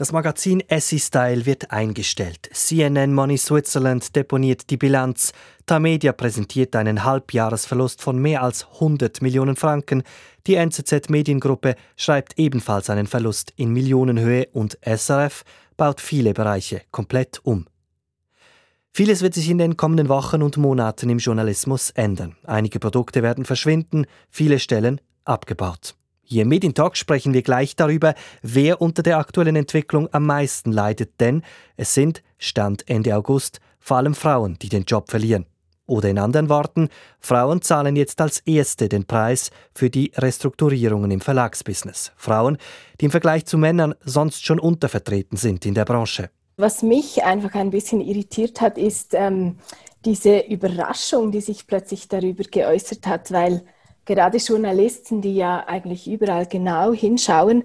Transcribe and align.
Das 0.00 0.12
Magazin 0.12 0.60
Essie 0.66 0.98
Style 0.98 1.44
wird 1.44 1.72
eingestellt. 1.72 2.48
CNN 2.54 3.12
Money 3.12 3.36
Switzerland 3.36 4.16
deponiert 4.16 4.70
die 4.70 4.78
Bilanz. 4.78 5.34
Tamedia 5.66 6.14
präsentiert 6.14 6.74
einen 6.74 7.04
Halbjahresverlust 7.04 8.00
von 8.00 8.16
mehr 8.16 8.42
als 8.42 8.66
100 8.76 9.20
Millionen 9.20 9.56
Franken. 9.56 10.02
Die 10.46 10.54
NZZ 10.54 11.10
Mediengruppe 11.10 11.74
schreibt 11.98 12.38
ebenfalls 12.38 12.88
einen 12.88 13.08
Verlust 13.08 13.52
in 13.56 13.74
Millionenhöhe 13.74 14.48
und 14.54 14.78
SRF 14.82 15.44
baut 15.76 16.00
viele 16.00 16.32
Bereiche 16.32 16.80
komplett 16.92 17.38
um. 17.42 17.66
Vieles 18.92 19.20
wird 19.20 19.34
sich 19.34 19.50
in 19.50 19.58
den 19.58 19.76
kommenden 19.76 20.08
Wochen 20.08 20.42
und 20.42 20.56
Monaten 20.56 21.10
im 21.10 21.18
Journalismus 21.18 21.90
ändern. 21.90 22.36
Einige 22.44 22.80
Produkte 22.80 23.22
werden 23.22 23.44
verschwinden, 23.44 24.06
viele 24.30 24.60
Stellen 24.60 25.02
abgebaut. 25.26 25.94
Hier 26.32 26.42
im 26.42 26.48
Medientalk 26.48 26.96
sprechen 26.96 27.34
wir 27.34 27.42
gleich 27.42 27.74
darüber, 27.74 28.14
wer 28.40 28.80
unter 28.80 29.02
der 29.02 29.18
aktuellen 29.18 29.56
Entwicklung 29.56 30.08
am 30.12 30.26
meisten 30.26 30.70
leidet, 30.70 31.20
denn 31.20 31.42
es 31.76 31.92
sind, 31.92 32.22
Stand 32.38 32.88
Ende 32.88 33.16
August, 33.16 33.58
vor 33.80 33.96
allem 33.96 34.14
Frauen, 34.14 34.56
die 34.62 34.68
den 34.68 34.84
Job 34.84 35.10
verlieren. 35.10 35.46
Oder 35.86 36.08
in 36.08 36.20
anderen 36.20 36.48
Worten, 36.48 36.88
Frauen 37.18 37.62
zahlen 37.62 37.96
jetzt 37.96 38.20
als 38.20 38.38
Erste 38.46 38.88
den 38.88 39.06
Preis 39.06 39.50
für 39.74 39.90
die 39.90 40.12
Restrukturierungen 40.14 41.10
im 41.10 41.20
Verlagsbusiness. 41.20 42.12
Frauen, 42.14 42.58
die 43.00 43.06
im 43.06 43.10
Vergleich 43.10 43.44
zu 43.44 43.58
Männern 43.58 43.96
sonst 44.04 44.46
schon 44.46 44.60
untervertreten 44.60 45.36
sind 45.36 45.66
in 45.66 45.74
der 45.74 45.84
Branche. 45.84 46.30
Was 46.56 46.84
mich 46.84 47.24
einfach 47.24 47.56
ein 47.56 47.70
bisschen 47.70 48.00
irritiert 48.00 48.60
hat, 48.60 48.78
ist 48.78 49.14
ähm, 49.14 49.56
diese 50.04 50.38
Überraschung, 50.46 51.32
die 51.32 51.40
sich 51.40 51.66
plötzlich 51.66 52.06
darüber 52.06 52.44
geäußert 52.44 53.08
hat, 53.08 53.32
weil 53.32 53.64
gerade 54.10 54.38
Journalisten, 54.38 55.22
die 55.22 55.36
ja 55.36 55.64
eigentlich 55.68 56.10
überall 56.10 56.46
genau 56.46 56.92
hinschauen, 56.92 57.62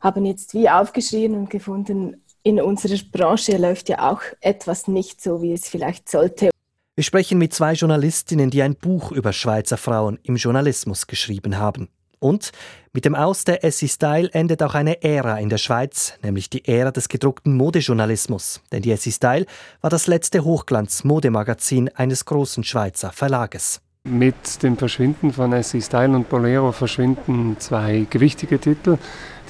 haben 0.00 0.26
jetzt 0.26 0.52
wie 0.52 0.68
aufgeschrien 0.68 1.34
und 1.34 1.48
gefunden, 1.48 2.22
in 2.42 2.60
unserer 2.60 2.98
Branche 3.10 3.56
läuft 3.56 3.88
ja 3.88 4.10
auch 4.10 4.20
etwas 4.42 4.86
nicht 4.86 5.22
so, 5.22 5.40
wie 5.40 5.54
es 5.54 5.66
vielleicht 5.66 6.10
sollte. 6.10 6.50
Wir 6.94 7.04
sprechen 7.04 7.38
mit 7.38 7.54
zwei 7.54 7.72
Journalistinnen, 7.72 8.50
die 8.50 8.60
ein 8.60 8.76
Buch 8.76 9.12
über 9.12 9.32
Schweizer 9.32 9.78
Frauen 9.78 10.18
im 10.24 10.36
Journalismus 10.36 11.06
geschrieben 11.06 11.56
haben. 11.56 11.88
Und 12.18 12.50
mit 12.92 13.06
dem 13.06 13.14
Aus 13.14 13.44
der 13.44 13.64
Essie 13.64 13.88
Style 13.88 14.28
endet 14.32 14.62
auch 14.62 14.74
eine 14.74 15.02
Ära 15.02 15.38
in 15.38 15.48
der 15.48 15.58
Schweiz, 15.58 16.14
nämlich 16.22 16.50
die 16.50 16.68
Ära 16.68 16.90
des 16.90 17.08
gedruckten 17.08 17.56
Modejournalismus. 17.56 18.60
Denn 18.72 18.82
die 18.82 18.90
Essie 18.90 19.12
Style 19.12 19.46
war 19.80 19.88
das 19.88 20.06
letzte 20.06 20.44
Hochglanz-Modemagazin 20.44 21.88
eines 21.94 22.26
großen 22.26 22.64
Schweizer 22.64 23.10
Verlages. 23.10 23.80
Mit 24.10 24.62
dem 24.62 24.76
Verschwinden 24.76 25.32
von 25.32 25.52
Essie 25.52 25.82
Style 25.82 26.16
und 26.16 26.28
Bolero 26.28 26.72
verschwinden 26.72 27.56
zwei 27.58 28.06
gewichtige 28.08 28.58
Titel. 28.58 28.96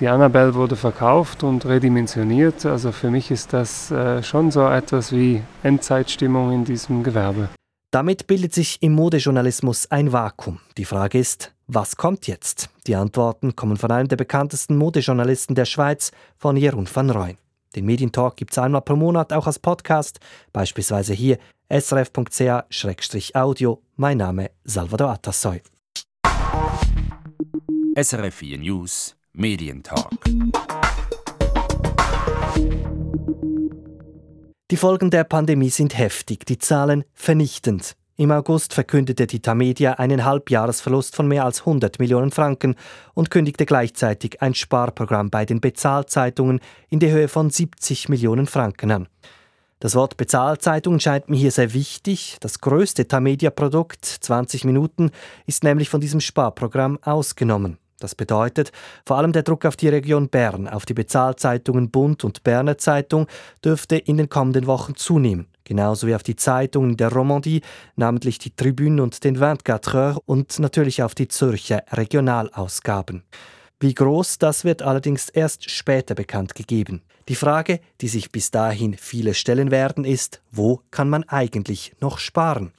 Die 0.00 0.08
Annabelle 0.08 0.54
wurde 0.54 0.74
verkauft 0.74 1.42
und 1.44 1.64
redimensioniert. 1.64 2.66
Also 2.66 2.90
für 2.92 3.10
mich 3.10 3.30
ist 3.30 3.52
das 3.52 3.90
äh, 3.90 4.22
schon 4.22 4.50
so 4.50 4.66
etwas 4.66 5.12
wie 5.12 5.42
Endzeitstimmung 5.62 6.52
in 6.52 6.64
diesem 6.64 7.02
Gewerbe. 7.02 7.48
Damit 7.90 8.26
bildet 8.26 8.52
sich 8.52 8.82
im 8.82 8.94
Modejournalismus 8.94 9.90
ein 9.90 10.12
Vakuum. 10.12 10.60
Die 10.76 10.84
Frage 10.84 11.18
ist, 11.18 11.54
was 11.66 11.96
kommt 11.96 12.26
jetzt? 12.26 12.68
Die 12.86 12.96
Antworten 12.96 13.56
kommen 13.56 13.76
von 13.76 13.90
einem 13.90 14.08
der 14.08 14.16
bekanntesten 14.16 14.76
Modejournalisten 14.76 15.54
der 15.54 15.64
Schweiz, 15.66 16.10
von 16.36 16.56
Jeroen 16.56 16.88
van 16.92 17.10
Rooyen. 17.10 17.38
Den 17.74 17.84
Medientalk 17.84 18.36
gibt 18.36 18.52
es 18.52 18.58
einmal 18.58 18.82
pro 18.82 18.96
Monat 18.96 19.32
auch 19.32 19.46
als 19.46 19.58
Podcast, 19.58 20.20
beispielsweise 20.52 21.14
hier 21.14 21.38
srf.ch-audio. 21.70 22.62
Mein 24.00 24.18
Name 24.18 24.52
Salvador 24.62 25.10
Atassoy. 25.10 25.60
SRF 27.96 28.32
4 28.32 28.58
News 28.58 29.16
Medientalk. 29.32 30.12
Die 34.70 34.76
Folgen 34.76 35.10
der 35.10 35.24
Pandemie 35.24 35.70
sind 35.70 35.98
heftig, 35.98 36.46
die 36.46 36.58
Zahlen 36.58 37.02
vernichtend. 37.12 37.96
Im 38.14 38.30
August 38.30 38.72
verkündete 38.72 39.26
die 39.26 39.42
Tamedia 39.42 39.94
einen 39.94 40.24
Halbjahresverlust 40.24 41.16
von 41.16 41.26
mehr 41.26 41.44
als 41.44 41.62
100 41.62 41.98
Millionen 41.98 42.30
Franken 42.30 42.76
und 43.14 43.32
kündigte 43.32 43.66
gleichzeitig 43.66 44.40
ein 44.40 44.54
Sparprogramm 44.54 45.30
bei 45.30 45.44
den 45.44 45.60
Bezahlzeitungen 45.60 46.60
in 46.88 47.00
der 47.00 47.10
Höhe 47.10 47.26
von 47.26 47.50
70 47.50 48.08
Millionen 48.08 48.46
Franken 48.46 48.92
an. 48.92 49.08
Das 49.80 49.94
Wort 49.94 50.16
Bezahlzeitung 50.16 50.98
scheint 50.98 51.30
mir 51.30 51.36
hier 51.36 51.52
sehr 51.52 51.72
wichtig. 51.72 52.36
Das 52.40 52.60
größte 52.60 53.06
Tamedia-Produkt, 53.06 54.04
20 54.04 54.64
Minuten, 54.64 55.12
ist 55.46 55.62
nämlich 55.62 55.88
von 55.88 56.00
diesem 56.00 56.18
Sparprogramm 56.20 56.98
ausgenommen. 57.02 57.78
Das 58.00 58.16
bedeutet, 58.16 58.72
vor 59.06 59.18
allem 59.18 59.32
der 59.32 59.44
Druck 59.44 59.64
auf 59.64 59.76
die 59.76 59.88
Region 59.88 60.28
Bern, 60.28 60.68
auf 60.68 60.84
die 60.84 60.94
Bezahlzeitungen 60.94 61.90
Bund 61.90 62.24
und 62.24 62.42
Berner 62.42 62.78
Zeitung 62.78 63.28
dürfte 63.64 63.96
in 63.96 64.16
den 64.16 64.28
kommenden 64.28 64.66
Wochen 64.66 64.96
zunehmen. 64.96 65.46
Genauso 65.62 66.08
wie 66.08 66.14
auf 66.14 66.22
die 66.24 66.36
Zeitungen 66.36 66.96
der 66.96 67.12
Romandie, 67.12 67.62
namentlich 67.94 68.38
die 68.38 68.56
Tribune 68.56 69.00
und 69.00 69.22
den 69.22 69.36
24 69.36 69.94
Heures 69.94 70.18
und 70.26 70.58
natürlich 70.58 71.04
auf 71.04 71.14
die 71.14 71.28
Zürcher 71.28 71.84
Regionalausgaben. 71.92 73.22
Wie 73.80 73.94
groß, 73.94 74.38
das 74.38 74.64
wird 74.64 74.82
allerdings 74.82 75.28
erst 75.28 75.70
später 75.70 76.16
bekannt 76.16 76.56
gegeben. 76.56 77.02
Die 77.28 77.36
Frage, 77.36 77.80
die 78.00 78.08
sich 78.08 78.32
bis 78.32 78.50
dahin 78.50 78.94
viele 78.94 79.34
stellen 79.34 79.70
werden, 79.70 80.04
ist, 80.04 80.40
wo 80.50 80.80
kann 80.90 81.08
man 81.08 81.24
eigentlich 81.24 81.94
noch 82.00 82.18
sparen? 82.18 82.72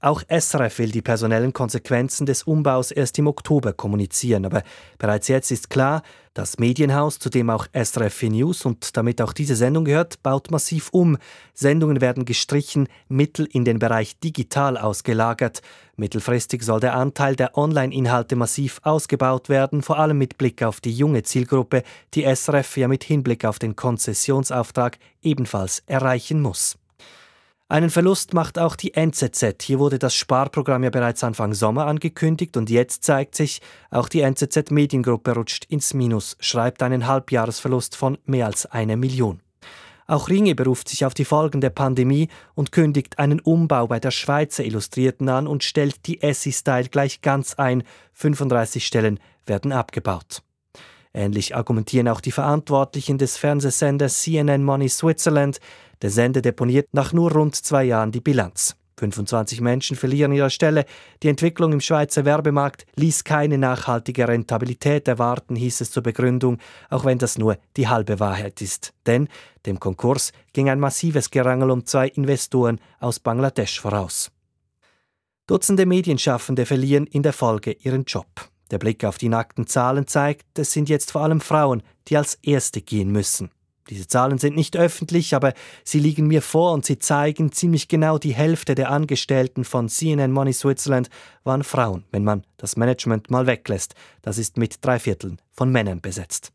Auch 0.00 0.22
SRF 0.28 0.78
will 0.78 0.92
die 0.92 1.02
personellen 1.02 1.52
Konsequenzen 1.52 2.24
des 2.24 2.44
Umbaus 2.44 2.92
erst 2.92 3.18
im 3.18 3.26
Oktober 3.26 3.72
kommunizieren, 3.72 4.46
aber 4.46 4.62
bereits 4.96 5.26
jetzt 5.26 5.50
ist 5.50 5.70
klar, 5.70 6.02
das 6.34 6.58
Medienhaus, 6.58 7.18
zu 7.18 7.30
dem 7.30 7.50
auch 7.50 7.66
SRF 7.72 8.22
News 8.22 8.64
und 8.64 8.96
damit 8.96 9.20
auch 9.20 9.32
diese 9.32 9.56
Sendung 9.56 9.84
gehört, 9.84 10.22
baut 10.22 10.52
massiv 10.52 10.90
um. 10.92 11.18
Sendungen 11.52 12.00
werden 12.00 12.24
gestrichen, 12.24 12.86
Mittel 13.08 13.48
in 13.50 13.64
den 13.64 13.80
Bereich 13.80 14.20
digital 14.20 14.78
ausgelagert. 14.78 15.62
Mittelfristig 15.96 16.62
soll 16.62 16.78
der 16.78 16.94
Anteil 16.94 17.34
der 17.34 17.58
Online-Inhalte 17.58 18.36
massiv 18.36 18.78
ausgebaut 18.84 19.48
werden, 19.48 19.82
vor 19.82 19.98
allem 19.98 20.18
mit 20.18 20.38
Blick 20.38 20.62
auf 20.62 20.80
die 20.80 20.92
junge 20.92 21.24
Zielgruppe, 21.24 21.82
die 22.14 22.22
SRF 22.22 22.76
ja 22.76 22.86
mit 22.86 23.02
Hinblick 23.02 23.44
auf 23.44 23.58
den 23.58 23.74
Konzessionsauftrag 23.74 24.98
ebenfalls 25.22 25.82
erreichen 25.86 26.40
muss. 26.40 26.78
Einen 27.70 27.90
Verlust 27.90 28.32
macht 28.32 28.58
auch 28.58 28.76
die 28.76 28.94
NZZ. 28.94 29.62
Hier 29.62 29.78
wurde 29.78 29.98
das 29.98 30.14
Sparprogramm 30.14 30.84
ja 30.84 30.90
bereits 30.90 31.22
Anfang 31.22 31.52
Sommer 31.52 31.86
angekündigt 31.86 32.56
und 32.56 32.70
jetzt 32.70 33.04
zeigt 33.04 33.34
sich, 33.34 33.60
auch 33.90 34.08
die 34.08 34.22
NZZ 34.22 34.70
Mediengruppe 34.70 35.34
rutscht 35.34 35.66
ins 35.66 35.92
Minus, 35.92 36.38
schreibt 36.40 36.82
einen 36.82 37.06
Halbjahresverlust 37.06 37.94
von 37.94 38.16
mehr 38.24 38.46
als 38.46 38.64
einer 38.64 38.96
Million. 38.96 39.42
Auch 40.06 40.30
Ringe 40.30 40.54
beruft 40.54 40.88
sich 40.88 41.04
auf 41.04 41.12
die 41.12 41.26
Folgen 41.26 41.60
der 41.60 41.68
Pandemie 41.68 42.28
und 42.54 42.72
kündigt 42.72 43.18
einen 43.18 43.38
Umbau 43.38 43.86
bei 43.86 44.00
der 44.00 44.12
Schweizer 44.12 44.64
Illustrierten 44.64 45.28
an 45.28 45.46
und 45.46 45.62
stellt 45.62 46.06
die 46.06 46.22
Essie-Style 46.22 46.88
gleich 46.88 47.20
ganz 47.20 47.56
ein. 47.56 47.82
35 48.14 48.86
Stellen 48.86 49.20
werden 49.44 49.72
abgebaut. 49.72 50.42
Ähnlich 51.12 51.54
argumentieren 51.54 52.08
auch 52.08 52.22
die 52.22 52.32
Verantwortlichen 52.32 53.18
des 53.18 53.36
Fernsehsenders 53.36 54.22
CNN 54.22 54.62
Money 54.62 54.88
Switzerland. 54.88 55.58
Der 56.02 56.10
Sender 56.10 56.42
deponiert 56.42 56.88
nach 56.92 57.12
nur 57.12 57.32
rund 57.32 57.56
zwei 57.56 57.84
Jahren 57.84 58.12
die 58.12 58.20
Bilanz. 58.20 58.76
25 58.98 59.60
Menschen 59.60 59.96
verlieren 59.96 60.32
ihre 60.32 60.50
Stelle. 60.50 60.84
Die 61.22 61.28
Entwicklung 61.28 61.72
im 61.72 61.80
Schweizer 61.80 62.24
Werbemarkt 62.24 62.84
ließ 62.96 63.24
keine 63.24 63.56
nachhaltige 63.56 64.28
Rentabilität 64.28 65.08
erwarten, 65.08 65.56
hieß 65.56 65.80
es 65.80 65.90
zur 65.90 66.02
Begründung, 66.02 66.58
auch 66.90 67.04
wenn 67.04 67.18
das 67.18 67.38
nur 67.38 67.58
die 67.76 67.88
halbe 67.88 68.20
Wahrheit 68.20 68.60
ist. 68.60 68.92
Denn 69.06 69.28
dem 69.66 69.80
Konkurs 69.80 70.32
ging 70.52 70.68
ein 70.68 70.80
massives 70.80 71.30
Gerangel 71.30 71.70
um 71.70 71.86
zwei 71.86 72.08
Investoren 72.08 72.80
aus 73.00 73.20
Bangladesch 73.20 73.80
voraus. 73.80 74.30
Dutzende 75.46 75.86
Medienschaffende 75.86 76.66
verlieren 76.66 77.06
in 77.06 77.22
der 77.22 77.32
Folge 77.32 77.72
ihren 77.72 78.04
Job. 78.04 78.26
Der 78.70 78.78
Blick 78.78 79.04
auf 79.04 79.16
die 79.16 79.30
nackten 79.30 79.66
Zahlen 79.66 80.06
zeigt, 80.06 80.58
es 80.58 80.72
sind 80.72 80.90
jetzt 80.90 81.10
vor 81.10 81.22
allem 81.22 81.40
Frauen, 81.40 81.82
die 82.08 82.18
als 82.18 82.34
Erste 82.42 82.82
gehen 82.82 83.10
müssen. 83.10 83.50
Diese 83.88 84.06
Zahlen 84.06 84.38
sind 84.38 84.54
nicht 84.54 84.76
öffentlich, 84.76 85.34
aber 85.34 85.54
sie 85.84 85.98
liegen 85.98 86.26
mir 86.26 86.42
vor 86.42 86.72
und 86.72 86.84
sie 86.84 86.98
zeigen, 86.98 87.52
ziemlich 87.52 87.88
genau 87.88 88.18
die 88.18 88.34
Hälfte 88.34 88.74
der 88.74 88.90
Angestellten 88.90 89.64
von 89.64 89.88
CNN 89.88 90.32
Money 90.32 90.52
Switzerland 90.52 91.08
waren 91.44 91.64
Frauen, 91.64 92.04
wenn 92.10 92.24
man 92.24 92.44
das 92.56 92.76
Management 92.76 93.30
mal 93.30 93.46
weglässt. 93.46 93.94
Das 94.22 94.38
ist 94.38 94.56
mit 94.56 94.84
drei 94.84 94.98
Vierteln 94.98 95.38
von 95.52 95.70
Männern 95.70 96.00
besetzt. 96.00 96.52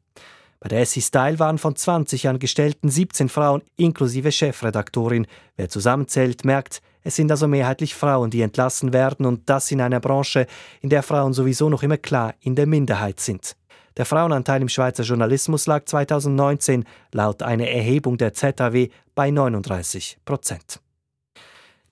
Bei 0.60 0.70
der 0.70 0.86
SC 0.86 1.02
Style 1.02 1.40
waren 1.40 1.58
von 1.58 1.76
20 1.76 2.30
Angestellten 2.30 2.90
17 2.90 3.28
Frauen 3.28 3.64
inklusive 3.76 4.32
Chefredaktorin. 4.32 5.28
Wer 5.58 5.68
zusammenzählt, 5.68 6.46
merkt, 6.46 6.82
es 7.02 7.18
sind 7.18 7.30
also 7.32 7.50
mehrheitlich 7.50 7.96
Frauen, 7.96 8.30
die 8.30 8.42
entlassen 8.42 8.94
werden 8.94 9.26
und 9.26 9.50
das 9.50 9.72
in 9.72 9.82
einer 9.82 10.00
Branche, 10.00 10.48
in 10.80 10.90
der 10.90 11.04
Frauen 11.04 11.34
sowieso 11.34 11.70
noch 11.70 11.84
immer 11.84 11.98
klar 11.98 12.34
in 12.40 12.56
der 12.56 12.66
Minderheit 12.66 13.20
sind. 13.20 13.58
Der 13.98 14.06
Frauenanteil 14.06 14.62
im 14.62 14.70
Schweizer 14.70 15.04
Journalismus 15.04 15.68
lag 15.68 15.86
2019 15.86 16.86
laut 17.12 17.44
einer 17.44 17.68
Erhebung 17.68 18.18
der 18.18 18.34
ZAW 18.34 18.90
bei 19.14 19.30
39 19.30 20.18
Prozent. 20.26 20.80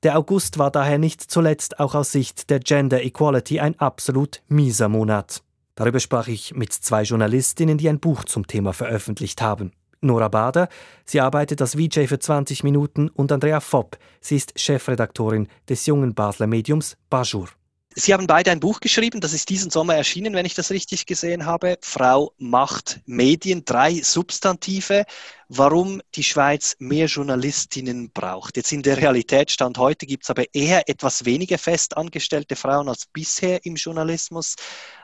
Der 0.03 0.17
August 0.17 0.57
war 0.57 0.71
daher 0.71 0.97
nicht 0.97 1.21
zuletzt 1.21 1.79
auch 1.79 1.93
aus 1.93 2.11
Sicht 2.11 2.49
der 2.49 2.59
Gender 2.59 3.03
Equality 3.03 3.59
ein 3.59 3.79
absolut 3.79 4.41
mieser 4.47 4.89
Monat. 4.89 5.43
Darüber 5.75 5.99
sprach 5.99 6.27
ich 6.27 6.55
mit 6.55 6.73
zwei 6.73 7.03
Journalistinnen, 7.03 7.77
die 7.77 7.87
ein 7.87 7.99
Buch 7.99 8.23
zum 8.23 8.47
Thema 8.47 8.73
veröffentlicht 8.73 9.43
haben. 9.43 9.71
Nora 10.01 10.29
Bader, 10.29 10.69
sie 11.05 11.21
arbeitet 11.21 11.61
als 11.61 11.75
VJ 11.75 12.07
für 12.07 12.17
20 12.17 12.63
Minuten 12.63 13.09
und 13.09 13.31
Andrea 13.31 13.59
Fopp, 13.59 13.97
sie 14.19 14.37
ist 14.37 14.59
Chefredaktorin 14.59 15.47
des 15.69 15.85
jungen 15.85 16.15
Basler 16.15 16.47
Mediums 16.47 16.97
Bajur. 17.11 17.49
Sie 17.93 18.13
haben 18.13 18.25
beide 18.25 18.51
ein 18.51 18.61
Buch 18.61 18.79
geschrieben, 18.79 19.19
das 19.19 19.33
ist 19.33 19.49
diesen 19.49 19.69
Sommer 19.69 19.95
erschienen, 19.95 20.33
wenn 20.33 20.45
ich 20.45 20.53
das 20.53 20.71
richtig 20.71 21.05
gesehen 21.05 21.45
habe. 21.45 21.77
Frau 21.81 22.31
macht 22.37 23.01
Medien, 23.05 23.65
drei 23.65 23.95
Substantive. 24.01 25.03
Warum 25.49 26.01
die 26.15 26.23
Schweiz 26.23 26.77
mehr 26.79 27.07
Journalistinnen 27.07 28.09
braucht. 28.11 28.55
Jetzt 28.55 28.71
in 28.71 28.81
der 28.81 28.95
Realitätsstand 28.95 29.77
heute 29.77 30.05
gibt 30.05 30.23
es 30.23 30.29
aber 30.29 30.45
eher 30.53 30.87
etwas 30.87 31.25
weniger 31.25 31.57
festangestellte 31.57 32.55
Frauen 32.55 32.87
als 32.87 33.07
bisher 33.07 33.65
im 33.65 33.75
Journalismus. 33.75 34.55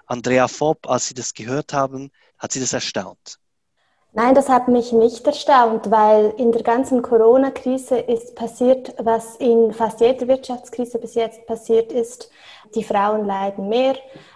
Andrea 0.05 0.47
Fopp, 0.47 0.89
als 0.89 1.09
Sie 1.09 1.13
das 1.13 1.33
gehört 1.33 1.73
haben, 1.73 2.11
hat 2.37 2.53
Sie 2.53 2.61
das 2.61 2.71
erstaunt? 2.71 3.37
Nein, 4.13 4.33
das 4.33 4.49
hat 4.49 4.67
mich 4.67 4.93
nicht 4.93 5.27
erstaunt, 5.27 5.91
weil 5.91 6.33
in 6.37 6.51
der 6.51 6.63
ganzen 6.63 7.03
Corona-Krise 7.03 7.99
ist 7.99 8.33
passiert, 8.35 8.95
was 8.97 9.35
in 9.35 9.73
fast 9.73 9.99
jeder 9.99 10.27
Wirtschaftskrise 10.27 10.97
bis 10.97 11.13
jetzt 11.13 11.45
passiert 11.45 11.91
ist. 11.91 12.31
Die 12.75 12.83
Frauen 12.83 13.25
leiden 13.25 13.69
mehr. 13.69 13.95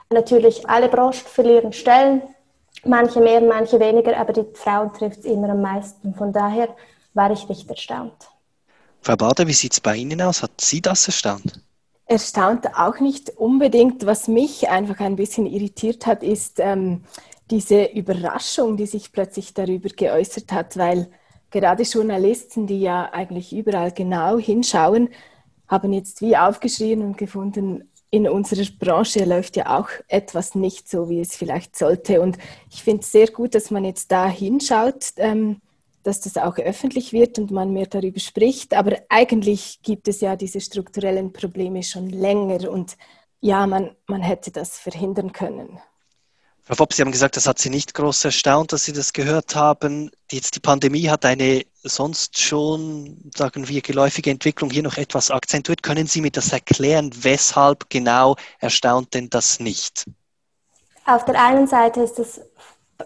Natürlich, 0.09 0.67
alle 0.69 0.89
Branchen 0.89 1.13
verlieren 1.13 1.73
Stellen, 1.73 2.21
manche 2.85 3.19
mehr, 3.19 3.41
manche 3.41 3.79
weniger, 3.79 4.17
aber 4.17 4.33
die 4.33 4.45
Frauen 4.53 4.91
trifft 4.93 5.19
es 5.19 5.25
immer 5.25 5.49
am 5.49 5.61
meisten. 5.61 6.13
Von 6.15 6.33
daher 6.33 6.69
war 7.13 7.31
ich 7.31 7.47
nicht 7.47 7.69
erstaunt. 7.69 8.29
Frau 9.01 9.15
Bader, 9.15 9.47
wie 9.47 9.53
sieht 9.53 9.73
es 9.73 9.79
bei 9.79 9.95
Ihnen 9.95 10.21
aus? 10.21 10.43
Hat 10.43 10.59
Sie 10.59 10.81
das 10.81 11.07
erstaunt? 11.07 11.61
Erstaunt 12.05 12.75
auch 12.77 12.99
nicht 12.99 13.29
unbedingt. 13.37 14.05
Was 14.05 14.27
mich 14.27 14.69
einfach 14.69 14.99
ein 14.99 15.15
bisschen 15.15 15.45
irritiert 15.45 16.05
hat, 16.05 16.23
ist, 16.23 16.59
ähm, 16.59 17.03
diese 17.51 17.83
Überraschung, 17.83 18.77
die 18.77 18.85
sich 18.85 19.11
plötzlich 19.11 19.53
darüber 19.53 19.89
geäußert 19.89 20.51
hat, 20.51 20.77
weil 20.77 21.11
gerade 21.51 21.83
Journalisten, 21.83 22.65
die 22.65 22.79
ja 22.79 23.09
eigentlich 23.11 23.53
überall 23.53 23.91
genau 23.91 24.37
hinschauen, 24.37 25.09
haben 25.67 25.93
jetzt 25.93 26.21
wie 26.21 26.35
aufgeschrien 26.35 27.01
und 27.01 27.17
gefunden, 27.17 27.90
in 28.11 28.27
unserer 28.27 28.65
Branche 28.77 29.23
läuft 29.23 29.55
ja 29.55 29.79
auch 29.79 29.89
etwas 30.09 30.53
nicht 30.53 30.89
so, 30.89 31.09
wie 31.09 31.21
es 31.21 31.35
vielleicht 31.35 31.77
sollte. 31.77 32.21
Und 32.21 32.37
ich 32.69 32.83
finde 32.83 33.01
es 33.03 33.11
sehr 33.11 33.27
gut, 33.27 33.55
dass 33.55 33.71
man 33.71 33.85
jetzt 33.85 34.11
da 34.11 34.27
hinschaut, 34.27 35.13
ähm, 35.15 35.61
dass 36.03 36.19
das 36.19 36.35
auch 36.35 36.57
öffentlich 36.57 37.13
wird 37.13 37.39
und 37.39 37.51
man 37.51 37.71
mehr 37.71 37.85
darüber 37.85 38.19
spricht. 38.19 38.73
Aber 38.73 38.97
eigentlich 39.07 39.81
gibt 39.81 40.09
es 40.09 40.19
ja 40.19 40.35
diese 40.35 40.59
strukturellen 40.59 41.31
Probleme 41.31 41.83
schon 41.83 42.09
länger 42.09 42.69
und 42.69 42.97
ja, 43.39 43.65
man, 43.65 43.95
man 44.07 44.21
hätte 44.21 44.51
das 44.51 44.77
verhindern 44.77 45.31
können. 45.31 45.79
Frau 46.63 46.75
Fopp, 46.75 46.93
Sie 46.93 47.01
haben 47.01 47.11
gesagt, 47.11 47.37
das 47.37 47.47
hat 47.47 47.59
Sie 47.59 47.69
nicht 47.69 47.93
groß 47.93 48.25
erstaunt, 48.25 48.71
dass 48.71 48.85
Sie 48.85 48.93
das 48.93 49.13
gehört 49.13 49.55
haben. 49.55 50.11
Jetzt 50.31 50.55
die 50.55 50.59
Pandemie 50.59 51.09
hat 51.09 51.25
eine 51.25 51.65
sonst 51.83 52.39
schon, 52.39 53.31
sagen 53.35 53.67
wir, 53.67 53.81
geläufige 53.81 54.29
Entwicklung 54.29 54.69
hier 54.69 54.83
noch 54.83 54.97
etwas 54.97 55.31
akzentuiert. 55.31 55.83
Können 55.83 56.07
Sie 56.07 56.21
mir 56.21 56.31
das 56.31 56.51
erklären, 56.51 57.11
weshalb 57.21 57.89
genau 57.89 58.35
erstaunt 58.59 59.13
denn 59.13 59.29
das 59.29 59.59
nicht? 59.59 60.05
Auf 61.05 61.25
der 61.25 61.41
einen 61.41 61.67
Seite 61.67 62.01
ist 62.01 62.19
es 62.19 62.41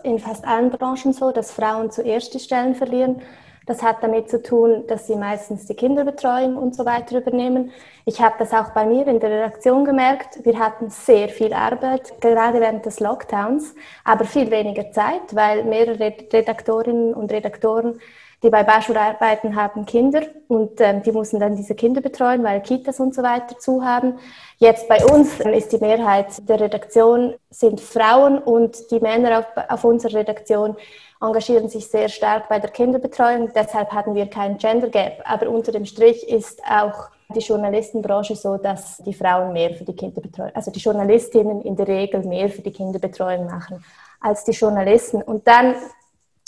in 0.03 0.19
fast 0.19 0.45
allen 0.45 0.69
Branchen 0.69 1.13
so, 1.13 1.31
dass 1.31 1.51
Frauen 1.51 1.89
zuerst 1.91 2.33
die 2.33 2.39
Stellen 2.39 2.75
verlieren. 2.75 3.21
Das 3.65 3.81
hat 3.81 4.03
damit 4.03 4.29
zu 4.29 4.43
tun, 4.43 4.85
dass 4.87 5.07
sie 5.07 5.15
meistens 5.15 5.65
die 5.65 5.73
Kinderbetreuung 5.73 6.55
und 6.55 6.75
so 6.75 6.85
weiter 6.85 7.17
übernehmen. 7.17 7.71
Ich 8.05 8.21
habe 8.21 8.35
das 8.37 8.53
auch 8.53 8.71
bei 8.71 8.85
mir 8.85 9.07
in 9.07 9.19
der 9.19 9.31
Redaktion 9.31 9.85
gemerkt. 9.85 10.45
Wir 10.45 10.59
hatten 10.59 10.91
sehr 10.91 11.29
viel 11.29 11.51
Arbeit, 11.51 12.21
gerade 12.21 12.59
während 12.59 12.85
des 12.85 12.99
Lockdowns, 12.99 13.73
aber 14.03 14.25
viel 14.25 14.51
weniger 14.51 14.91
Zeit, 14.91 15.33
weil 15.33 15.63
mehrere 15.63 15.99
Redaktorinnen 15.99 17.15
und 17.15 17.31
Redaktoren, 17.31 17.99
die 18.45 18.51
bei 18.51 18.63
Bachelor 18.63 19.01
arbeiten, 19.01 19.55
haben 19.55 19.85
Kinder 19.85 20.21
und 20.47 20.79
ähm, 20.79 21.01
die 21.01 21.11
mussten 21.11 21.39
dann 21.39 21.55
diese 21.55 21.73
Kinder 21.73 21.99
betreuen, 21.99 22.43
weil 22.43 22.61
Kitas 22.61 22.99
und 22.99 23.15
so 23.15 23.23
weiter 23.23 23.57
zu 23.57 23.83
haben. 23.83 24.19
Jetzt 24.59 24.87
bei 24.87 25.03
uns 25.03 25.39
ist 25.39 25.71
die 25.71 25.79
Mehrheit 25.79 26.47
der 26.47 26.59
Redaktion 26.59 27.33
sind 27.49 27.81
Frauen 27.81 28.37
und 28.37 28.91
die 28.91 28.99
Männer 28.99 29.39
auf, 29.39 29.45
auf 29.67 29.83
unserer 29.83 30.19
Redaktion 30.19 30.77
engagieren 31.19 31.69
sich 31.69 31.87
sehr 31.87 32.07
stark 32.07 32.47
bei 32.47 32.59
der 32.59 32.69
Kinderbetreuung. 32.69 33.51
Deshalb 33.55 33.91
hatten 33.91 34.13
wir 34.13 34.27
kein 34.27 34.59
Gender 34.59 34.89
Gap. 34.89 35.23
Aber 35.23 35.49
unter 35.49 35.71
dem 35.71 35.85
Strich 35.85 36.29
ist 36.29 36.61
auch 36.69 37.09
die 37.33 37.39
Journalistenbranche 37.39 38.35
so, 38.35 38.57
dass 38.57 38.97
die 38.97 39.13
Frauen 39.13 39.53
mehr 39.53 39.73
für 39.73 39.85
die 39.85 39.95
Kinderbetreuung, 39.95 40.51
also 40.53 40.69
die 40.69 40.79
Journalistinnen 40.79 41.63
in 41.63 41.75
der 41.75 41.87
Regel 41.87 42.21
mehr 42.21 42.49
für 42.49 42.61
die 42.61 42.71
Kinderbetreuung 42.71 43.47
machen 43.47 43.83
als 44.19 44.43
die 44.43 44.51
Journalisten. 44.51 45.23
Und 45.23 45.47
dann 45.47 45.73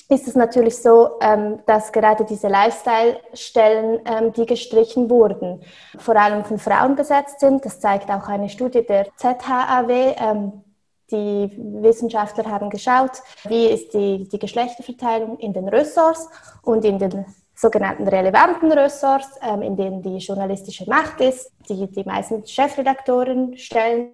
ist 0.09 0.27
es 0.27 0.35
natürlich 0.35 0.77
so, 0.77 1.19
ähm, 1.21 1.59
dass 1.65 1.91
gerade 1.91 2.23
diese 2.23 2.47
Lifestyle-Stellen, 2.47 3.99
ähm, 4.05 4.33
die 4.33 4.45
gestrichen 4.45 5.09
wurden, 5.09 5.61
vor 5.97 6.15
allem 6.15 6.45
von 6.45 6.59
Frauen 6.59 6.95
besetzt 6.95 7.41
sind. 7.41 7.65
Das 7.65 7.79
zeigt 7.79 8.09
auch 8.09 8.27
eine 8.27 8.49
Studie 8.49 8.85
der 8.85 9.07
ZHAW. 9.17 10.15
Ähm, 10.17 10.63
die 11.11 11.51
Wissenschaftler 11.81 12.45
haben 12.45 12.69
geschaut, 12.69 13.21
wie 13.47 13.67
ist 13.67 13.93
die, 13.93 14.27
die 14.27 14.39
Geschlechterverteilung 14.39 15.37
in 15.39 15.53
den 15.53 15.67
Ressorts 15.67 16.29
und 16.63 16.83
in 16.83 16.99
den 16.99 17.25
sogenannten 17.55 18.07
relevanten 18.07 18.71
Ressorts, 18.71 19.39
in 19.61 19.75
denen 19.75 20.03
die 20.03 20.17
journalistische 20.17 20.87
Macht 20.87 21.21
ist, 21.21 21.49
die 21.67 21.87
die 21.87 22.03
meisten 22.03 22.45
Chefredaktoren 22.45 23.57
stellen. 23.57 24.11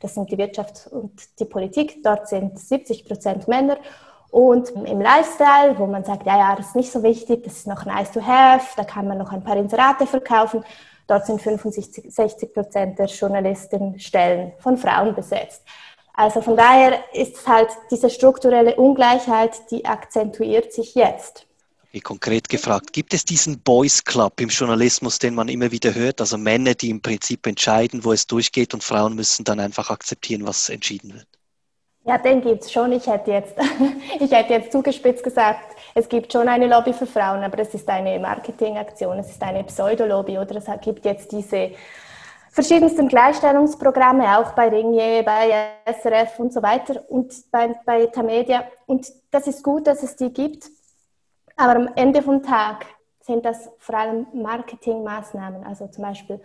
Das 0.00 0.14
sind 0.14 0.30
die 0.30 0.38
Wirtschaft 0.38 0.86
und 0.90 1.12
die 1.38 1.44
Politik. 1.44 2.02
Dort 2.02 2.28
sind 2.28 2.58
70 2.58 3.04
Prozent 3.04 3.48
Männer. 3.48 3.76
Und 4.30 4.70
im 4.70 5.00
Lifestyle, 5.00 5.78
wo 5.78 5.86
man 5.86 6.04
sagt, 6.04 6.26
ja, 6.26 6.38
ja, 6.38 6.56
das 6.56 6.68
ist 6.68 6.76
nicht 6.76 6.92
so 6.92 7.02
wichtig, 7.02 7.44
das 7.44 7.58
ist 7.58 7.66
noch 7.66 7.84
nice 7.84 8.10
to 8.12 8.20
have, 8.20 8.66
da 8.76 8.84
kann 8.84 9.06
man 9.06 9.18
noch 9.18 9.32
ein 9.32 9.42
paar 9.42 9.56
Inserate 9.56 10.06
verkaufen. 10.06 10.64
Dort 11.06 11.26
sind 11.26 11.40
65, 11.40 12.12
60 12.12 12.52
Prozent 12.52 12.98
der 12.98 13.06
Journalistenstellen 13.06 14.52
von 14.58 14.76
Frauen 14.76 15.14
besetzt. 15.14 15.62
Also 16.14 16.40
von 16.40 16.56
daher 16.56 16.98
ist 17.12 17.46
halt 17.46 17.68
diese 17.90 18.10
strukturelle 18.10 18.76
Ungleichheit, 18.76 19.70
die 19.70 19.84
akzentuiert 19.84 20.72
sich 20.72 20.94
jetzt. 20.94 21.46
Wie 21.92 22.00
konkret 22.00 22.48
gefragt, 22.48 22.92
gibt 22.92 23.14
es 23.14 23.24
diesen 23.24 23.60
Boys 23.60 24.04
Club 24.04 24.40
im 24.40 24.48
Journalismus, 24.48 25.18
den 25.18 25.34
man 25.34 25.48
immer 25.48 25.70
wieder 25.70 25.94
hört? 25.94 26.20
Also 26.20 26.36
Männer, 26.36 26.74
die 26.74 26.90
im 26.90 27.00
Prinzip 27.00 27.46
entscheiden, 27.46 28.04
wo 28.04 28.12
es 28.12 28.26
durchgeht 28.26 28.74
und 28.74 28.82
Frauen 28.82 29.14
müssen 29.14 29.44
dann 29.44 29.60
einfach 29.60 29.90
akzeptieren, 29.90 30.46
was 30.46 30.68
entschieden 30.68 31.14
wird. 31.14 31.26
Ja, 32.06 32.18
den 32.18 32.40
gibt 32.40 32.62
es 32.62 32.72
schon. 32.72 32.92
Ich 32.92 33.08
hätte, 33.08 33.32
jetzt, 33.32 33.56
ich 34.20 34.30
hätte 34.30 34.52
jetzt 34.52 34.70
zugespitzt 34.70 35.24
gesagt, 35.24 35.74
es 35.92 36.08
gibt 36.08 36.32
schon 36.32 36.46
eine 36.46 36.68
Lobby 36.68 36.92
für 36.92 37.06
Frauen, 37.06 37.42
aber 37.42 37.58
es 37.58 37.74
ist 37.74 37.88
eine 37.88 38.18
Marketingaktion, 38.20 39.18
es 39.18 39.30
ist 39.30 39.42
eine 39.42 39.64
Pseudolobby 39.64 40.38
oder 40.38 40.56
es 40.56 40.66
gibt 40.82 41.04
jetzt 41.04 41.32
diese 41.32 41.72
verschiedensten 42.50 43.08
Gleichstellungsprogramme, 43.08 44.38
auch 44.38 44.52
bei 44.52 44.68
Ringier, 44.68 45.24
bei 45.24 45.72
SRF 45.84 46.38
und 46.38 46.52
so 46.52 46.62
weiter 46.62 47.02
und 47.08 47.34
bei, 47.50 47.74
bei 47.84 48.06
Tamedia. 48.06 48.64
Und 48.86 49.12
das 49.32 49.48
ist 49.48 49.64
gut, 49.64 49.88
dass 49.88 50.04
es 50.04 50.14
die 50.14 50.32
gibt. 50.32 50.70
Aber 51.56 51.74
am 51.74 51.90
Ende 51.96 52.22
vom 52.22 52.40
Tag 52.40 52.86
sind 53.20 53.44
das 53.44 53.68
vor 53.78 53.96
allem 53.96 54.26
Marketingmaßnahmen. 54.32 55.64
Also 55.64 55.88
zum 55.88 56.04
Beispiel 56.04 56.40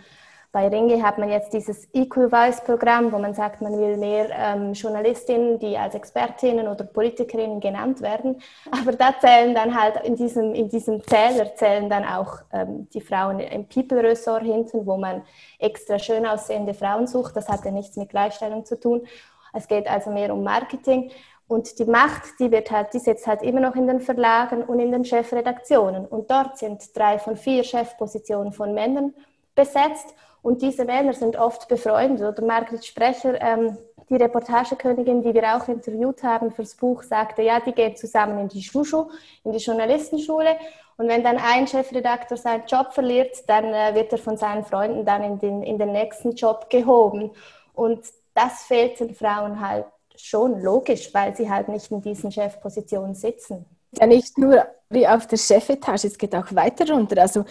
bei 0.52 0.68
Ringe 0.68 1.02
hat 1.02 1.18
man 1.18 1.30
jetzt 1.30 1.54
dieses 1.54 1.88
Equal 1.94 2.30
Voice 2.30 2.62
Programm, 2.62 3.14
wo 3.14 3.18
man 3.18 3.34
sagt, 3.34 3.62
man 3.62 3.80
will 3.80 3.96
mehr 3.96 4.30
ähm, 4.32 4.74
Journalistinnen, 4.74 5.60
die 5.60 5.78
als 5.78 5.96
Expertinnen 5.96 6.68
oder 6.68 6.84
Politikerinnen 6.84 7.62
genannt 7.62 8.02
werden. 8.02 8.42
Aber 8.72 8.92
da 8.92 9.14
zählen 9.18 9.56
dann 9.56 9.80
halt 9.80 10.06
in 10.06 10.18
diesem, 10.18 10.54
in 10.54 10.68
diesem 10.68 11.02
Zähler 11.06 11.56
zählen 11.56 11.90
dann 11.90 12.04
auch 12.04 12.40
ähm, 12.52 12.90
die 12.94 13.00
Frauen 13.00 13.40
im 13.40 13.66
People-Ressort 13.66 14.44
hinten, 14.44 14.86
wo 14.86 14.98
man 14.98 15.22
extra 15.58 15.98
schön 15.98 16.26
aussehende 16.26 16.74
Frauen 16.74 17.08
sucht. 17.08 17.38
Das 17.38 17.48
hat 17.48 17.64
ja 17.64 17.72
nichts 17.72 17.96
mit 17.96 18.10
Gleichstellung 18.10 18.66
zu 18.66 18.78
tun. 18.78 19.08
Es 19.54 19.70
geht 19.70 19.90
also 19.90 20.12
mehr 20.12 20.34
um 20.34 20.44
Marketing. 20.44 21.12
Und 21.48 21.80
die 21.80 21.86
Macht, 21.86 22.40
die 22.40 22.52
wird 22.52 22.72
halt, 22.72 22.94
die 22.94 23.00
sitzt 23.00 23.28
halt 23.28 23.42
immer 23.42 23.60
noch 23.62 23.76
in 23.76 23.88
den 23.88 24.00
Verlagen 24.02 24.64
und 24.64 24.80
in 24.80 24.92
den 24.92 25.06
Chefredaktionen. 25.06 26.06
Und 26.06 26.30
dort 26.30 26.58
sind 26.58 26.96
drei 26.96 27.20
von 27.20 27.38
vier 27.38 27.64
Chefpositionen 27.64 28.52
von 28.52 28.74
Männern 28.74 29.14
besetzt. 29.56 30.14
Und 30.42 30.62
diese 30.62 30.86
Männer 30.86 31.14
sind 31.14 31.38
oft 31.38 31.68
befreundet. 31.68 32.22
Oder 32.22 32.46
Margret 32.46 32.86
Sprecher, 32.86 33.40
ähm, 33.42 33.78
die 34.10 34.16
Reportagekönigin, 34.16 35.22
die 35.22 35.34
wir 35.34 35.56
auch 35.56 35.68
interviewt 35.68 36.24
haben 36.24 36.52
fürs 36.52 36.76
Buch, 36.76 37.04
sagte, 37.04 37.44
ja, 37.44 37.60
die 37.60 37.72
gehen 37.72 37.96
zusammen 37.96 38.40
in 38.40 38.48
die 38.50 38.64
Schuschu, 38.64 39.06
in 39.44 39.52
die 39.52 39.60
Journalistenschule. 39.60 40.58
Und 40.98 41.08
wenn 41.08 41.24
dann 41.24 41.38
ein 41.38 41.68
Chefredakteur 41.68 42.38
seinen 42.38 42.66
Job 42.66 42.94
verliert, 42.94 43.38
dann 43.48 43.66
äh, 43.66 43.96
wird 43.96 44.12
er 44.12 44.18
von 44.18 44.38
seinen 44.38 44.66
Freunden 44.66 45.06
dann 45.06 45.24
in 45.24 45.40
den, 45.40 45.64
in 45.64 45.78
den 45.78 45.92
nächsten 45.92 46.32
Job 46.36 46.70
gehoben. 46.70 47.32
Und 47.74 48.02
das 48.34 48.64
fehlt 48.64 49.00
den 49.00 49.16
Frauen 49.16 49.60
halt 49.66 49.86
schon 50.16 50.62
logisch, 50.62 51.14
weil 51.14 51.36
sie 51.36 51.50
halt 51.50 51.70
nicht 51.70 51.92
in 51.92 52.02
diesen 52.02 52.32
Chefpositionen 52.32 53.16
sitzen. 53.16 53.66
Ja, 53.94 54.06
nicht 54.06 54.38
nur 54.38 54.66
wie 54.90 55.08
auf 55.08 55.28
der 55.28 55.38
Chefetage, 55.38 56.06
es 56.06 56.18
geht 56.18 56.36
auch 56.36 56.54
weiter 56.54 56.94
runter. 56.94 57.22
Also 57.22 57.46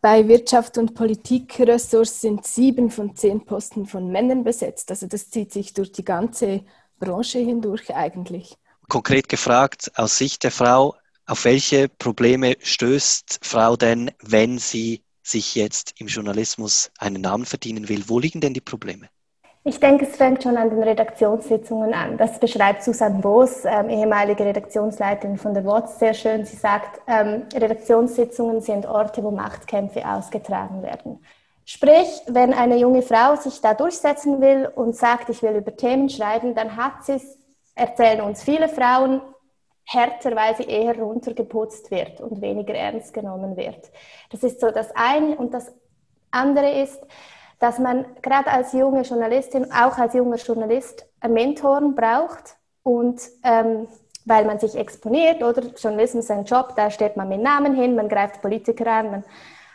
bei 0.00 0.28
Wirtschaft 0.28 0.78
und 0.78 0.94
Politikressorts 0.94 2.20
sind 2.20 2.46
sieben 2.46 2.90
von 2.90 3.16
zehn 3.16 3.44
Posten 3.44 3.86
von 3.86 4.10
Männern 4.10 4.44
besetzt. 4.44 4.90
Also 4.90 5.06
das 5.06 5.30
zieht 5.30 5.52
sich 5.52 5.74
durch 5.74 5.92
die 5.92 6.04
ganze 6.04 6.64
Branche 6.98 7.38
hindurch 7.38 7.94
eigentlich. 7.94 8.56
Konkret 8.88 9.28
gefragt, 9.28 9.92
aus 9.94 10.18
Sicht 10.18 10.42
der 10.44 10.50
Frau, 10.50 10.94
Auf 11.30 11.44
welche 11.44 11.88
Probleme 11.88 12.56
stößt 12.60 13.38
Frau 13.42 13.76
denn, 13.76 14.10
wenn 14.20 14.58
sie 14.58 15.04
sich 15.22 15.54
jetzt 15.54 15.94
im 16.00 16.08
Journalismus 16.08 16.90
einen 16.98 17.22
Namen 17.22 17.46
verdienen 17.46 17.88
will? 17.88 18.02
Wo 18.08 18.18
liegen 18.18 18.40
denn 18.40 18.52
die 18.52 18.60
Probleme? 18.60 19.08
Ich 19.62 19.78
denke, 19.78 20.06
es 20.06 20.16
fängt 20.16 20.42
schon 20.42 20.56
an 20.56 20.70
den 20.70 20.82
Redaktionssitzungen 20.82 21.92
an. 21.92 22.16
Das 22.16 22.40
beschreibt 22.40 22.82
Susanne 22.82 23.20
Boos, 23.20 23.66
ähm, 23.66 23.90
ehemalige 23.90 24.42
Redaktionsleiterin 24.42 25.36
von 25.36 25.52
der 25.52 25.66
WOTS, 25.66 25.98
sehr 25.98 26.14
schön. 26.14 26.46
Sie 26.46 26.56
sagt, 26.56 27.02
ähm, 27.06 27.42
Redaktionssitzungen 27.54 28.62
sind 28.62 28.86
Orte, 28.86 29.22
wo 29.22 29.30
Machtkämpfe 29.30 30.08
ausgetragen 30.08 30.82
werden. 30.82 31.22
Sprich, 31.66 32.22
wenn 32.26 32.54
eine 32.54 32.78
junge 32.78 33.02
Frau 33.02 33.36
sich 33.36 33.60
da 33.60 33.74
durchsetzen 33.74 34.40
will 34.40 34.66
und 34.74 34.96
sagt, 34.96 35.28
ich 35.28 35.42
will 35.42 35.54
über 35.56 35.76
Themen 35.76 36.08
schreiben, 36.08 36.54
dann 36.54 36.76
hat 36.76 37.04
sie 37.04 37.12
es, 37.12 37.38
erzählen 37.74 38.22
uns 38.22 38.42
viele 38.42 38.68
Frauen, 38.68 39.20
härter, 39.84 40.34
weil 40.36 40.56
sie 40.56 40.64
eher 40.64 40.98
runtergeputzt 40.98 41.90
wird 41.90 42.22
und 42.22 42.40
weniger 42.40 42.74
ernst 42.74 43.12
genommen 43.12 43.58
wird. 43.58 43.90
Das 44.30 44.42
ist 44.42 44.58
so 44.60 44.70
das 44.70 44.90
eine. 44.96 45.36
Und 45.36 45.52
das 45.52 45.70
andere 46.30 46.82
ist, 46.82 47.00
dass 47.60 47.78
man 47.78 48.06
gerade 48.22 48.50
als 48.50 48.72
junge 48.72 49.02
Journalistin, 49.02 49.70
auch 49.70 49.96
als 49.98 50.14
junger 50.14 50.36
Journalist, 50.36 51.06
Mentoren 51.26 51.94
braucht 51.94 52.56
und 52.82 53.20
ähm, 53.44 53.86
weil 54.24 54.44
man 54.44 54.58
sich 54.58 54.74
exponiert, 54.74 55.42
oder 55.42 55.62
Journalismus 55.76 56.24
ist 56.24 56.30
ein 56.30 56.44
Job, 56.44 56.74
da 56.76 56.90
steht 56.90 57.16
man 57.16 57.28
mit 57.28 57.42
Namen 57.42 57.74
hin, 57.74 57.94
man 57.94 58.08
greift 58.08 58.42
Politiker 58.42 58.90
an, 58.90 59.10
man, 59.10 59.24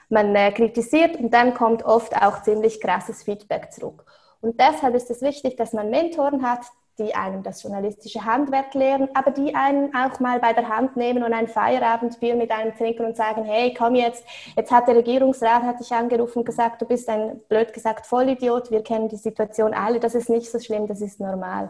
man 0.09 0.35
äh, 0.35 0.51
kritisiert 0.51 1.15
und 1.17 1.31
dann 1.31 1.53
kommt 1.53 1.83
oft 1.83 2.15
auch 2.15 2.41
ziemlich 2.41 2.81
krasses 2.81 3.23
Feedback 3.23 3.71
zurück. 3.71 4.03
Und 4.41 4.59
deshalb 4.59 4.95
ist 4.95 5.09
es 5.09 5.21
wichtig, 5.21 5.55
dass 5.55 5.73
man 5.73 5.89
Mentoren 5.89 6.47
hat, 6.47 6.65
die 6.97 7.13
einem 7.13 7.43
das 7.43 7.61
journalistische 7.63 8.23
Handwerk 8.23 8.73
lehren, 8.73 9.09
aber 9.13 9.31
die 9.31 9.53
einen 9.53 9.93
auch 9.95 10.19
mal 10.19 10.39
bei 10.39 10.53
der 10.53 10.69
Hand 10.69 10.95
nehmen 10.95 11.23
und 11.23 11.33
ein 11.33 11.47
Feierabendbier 11.47 12.35
mit 12.35 12.51
einem 12.51 12.75
trinken 12.75 13.05
und 13.05 13.17
sagen, 13.17 13.43
hey, 13.43 13.73
komm 13.77 13.95
jetzt, 13.95 14.25
jetzt 14.55 14.71
hat 14.71 14.87
der 14.87 14.95
Regierungsrat 14.95 15.63
hat 15.63 15.79
dich 15.79 15.91
angerufen 15.91 16.39
und 16.39 16.45
gesagt, 16.45 16.81
du 16.81 16.85
bist 16.85 17.09
ein, 17.09 17.41
blöd 17.49 17.73
gesagt, 17.73 18.05
Vollidiot, 18.05 18.71
wir 18.71 18.83
kennen 18.83 19.09
die 19.09 19.17
Situation 19.17 19.73
alle, 19.73 19.99
das 19.99 20.15
ist 20.15 20.29
nicht 20.29 20.49
so 20.49 20.59
schlimm, 20.59 20.87
das 20.87 21.01
ist 21.01 21.19
normal. 21.19 21.69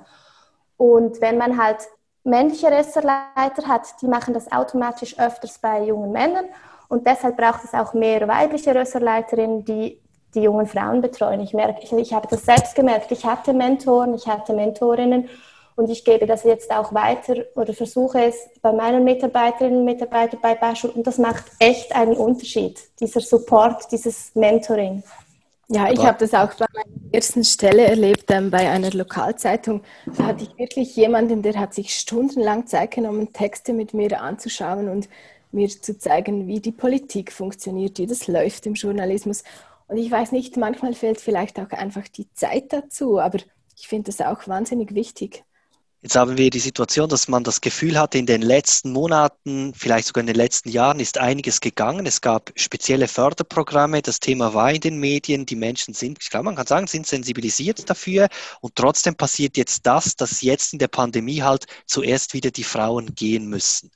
Und 0.77 1.21
wenn 1.21 1.37
man 1.37 1.61
halt 1.61 1.79
männliche 2.23 2.69
Ressortleiter 2.69 3.67
hat, 3.67 4.01
die 4.01 4.07
machen 4.07 4.33
das 4.33 4.51
automatisch 4.51 5.17
öfters 5.17 5.57
bei 5.59 5.83
jungen 5.83 6.11
Männern 6.11 6.45
und 6.87 7.07
deshalb 7.07 7.37
braucht 7.37 7.63
es 7.63 7.73
auch 7.73 7.93
mehr 7.93 8.27
weibliche 8.27 8.75
Ressortleiterinnen, 8.75 9.65
die 9.65 10.01
die 10.35 10.41
jungen 10.41 10.67
Frauen 10.67 11.01
betreuen. 11.01 11.39
Ich, 11.39 11.53
merke, 11.53 11.81
ich, 11.81 11.91
ich 11.91 12.13
habe 12.13 12.27
das 12.29 12.45
selbst 12.45 12.75
gemerkt. 12.75 13.11
Ich 13.11 13.25
hatte 13.25 13.53
Mentoren, 13.53 14.13
ich 14.13 14.27
hatte 14.27 14.53
Mentorinnen 14.53 15.29
und 15.75 15.89
ich 15.89 16.05
gebe 16.05 16.25
das 16.25 16.43
jetzt 16.43 16.71
auch 16.71 16.93
weiter 16.93 17.35
oder 17.55 17.73
versuche 17.73 18.23
es 18.23 18.35
bei 18.61 18.71
meinen 18.71 19.03
Mitarbeiterinnen 19.03 19.79
und 19.79 19.85
Mitarbeitern 19.85 20.39
bei 20.41 20.55
Beispiel. 20.55 20.91
Und 20.91 21.07
das 21.07 21.17
macht 21.17 21.45
echt 21.59 21.95
einen 21.95 22.15
Unterschied, 22.15 22.79
dieser 22.99 23.21
Support, 23.21 23.91
dieses 23.91 24.33
Mentoring. 24.35 25.03
Ja, 25.67 25.91
ich 25.91 25.99
habe 25.99 26.19
das 26.19 26.33
auch 26.33 26.53
bei 26.53 26.65
meiner 26.73 27.13
ersten 27.13 27.43
Stelle 27.43 27.85
erlebt, 27.85 28.29
ähm, 28.29 28.51
bei 28.51 28.69
einer 28.69 28.91
Lokalzeitung. 28.91 29.81
Da 30.15 30.25
hatte 30.25 30.43
ich 30.43 30.57
wirklich 30.59 30.95
jemanden, 30.95 31.41
der 31.41 31.59
hat 31.59 31.73
sich 31.73 31.97
stundenlang 31.97 32.67
Zeit 32.67 32.91
genommen, 32.91 33.33
Texte 33.33 33.73
mit 33.73 33.93
mir 33.93 34.21
anzuschauen 34.21 34.89
und 34.89 35.09
mir 35.51 35.67
zu 35.67 35.97
zeigen, 35.97 36.47
wie 36.47 36.59
die 36.59 36.71
Politik 36.71 37.31
funktioniert, 37.31 37.97
wie 37.97 38.05
das 38.05 38.27
läuft 38.27 38.67
im 38.67 38.75
Journalismus. 38.75 39.43
Und 39.87 39.97
ich 39.97 40.09
weiß 40.09 40.31
nicht, 40.31 40.57
manchmal 40.57 40.93
fehlt 40.93 41.21
vielleicht 41.21 41.59
auch 41.59 41.69
einfach 41.69 42.07
die 42.07 42.31
Zeit 42.33 42.73
dazu, 42.73 43.19
aber 43.19 43.39
ich 43.77 43.87
finde 43.87 44.11
das 44.11 44.21
auch 44.21 44.47
wahnsinnig 44.47 44.95
wichtig. 44.95 45.43
Jetzt 46.05 46.15
haben 46.15 46.37
wir 46.37 46.51
die 46.51 46.59
Situation, 46.59 47.09
dass 47.09 47.27
man 47.27 47.43
das 47.43 47.61
Gefühl 47.61 47.97
hatte, 47.97 48.19
in 48.19 48.27
den 48.27 48.43
letzten 48.43 48.91
Monaten, 48.91 49.73
vielleicht 49.73 50.05
sogar 50.05 50.21
in 50.21 50.27
den 50.27 50.35
letzten 50.35 50.69
Jahren 50.69 50.99
ist 50.99 51.17
einiges 51.17 51.61
gegangen. 51.61 52.05
Es 52.05 52.21
gab 52.21 52.51
spezielle 52.55 53.07
Förderprogramme, 53.07 54.03
das 54.03 54.19
Thema 54.19 54.53
war 54.53 54.71
in 54.71 54.81
den 54.81 54.99
Medien, 54.99 55.47
die 55.47 55.55
Menschen 55.55 55.95
sind, 55.95 56.19
ich 56.21 56.29
glaube, 56.29 56.45
man 56.45 56.55
kann 56.55 56.67
sagen, 56.67 56.85
sind 56.85 57.07
sensibilisiert 57.07 57.89
dafür 57.89 58.27
und 58.61 58.75
trotzdem 58.75 59.15
passiert 59.15 59.57
jetzt 59.57 59.87
das, 59.87 60.15
dass 60.15 60.43
jetzt 60.43 60.73
in 60.73 60.79
der 60.79 60.89
Pandemie 60.89 61.41
halt 61.41 61.65
zuerst 61.87 62.35
wieder 62.35 62.51
die 62.51 62.63
Frauen 62.63 63.15
gehen 63.15 63.47
müssen. 63.47 63.89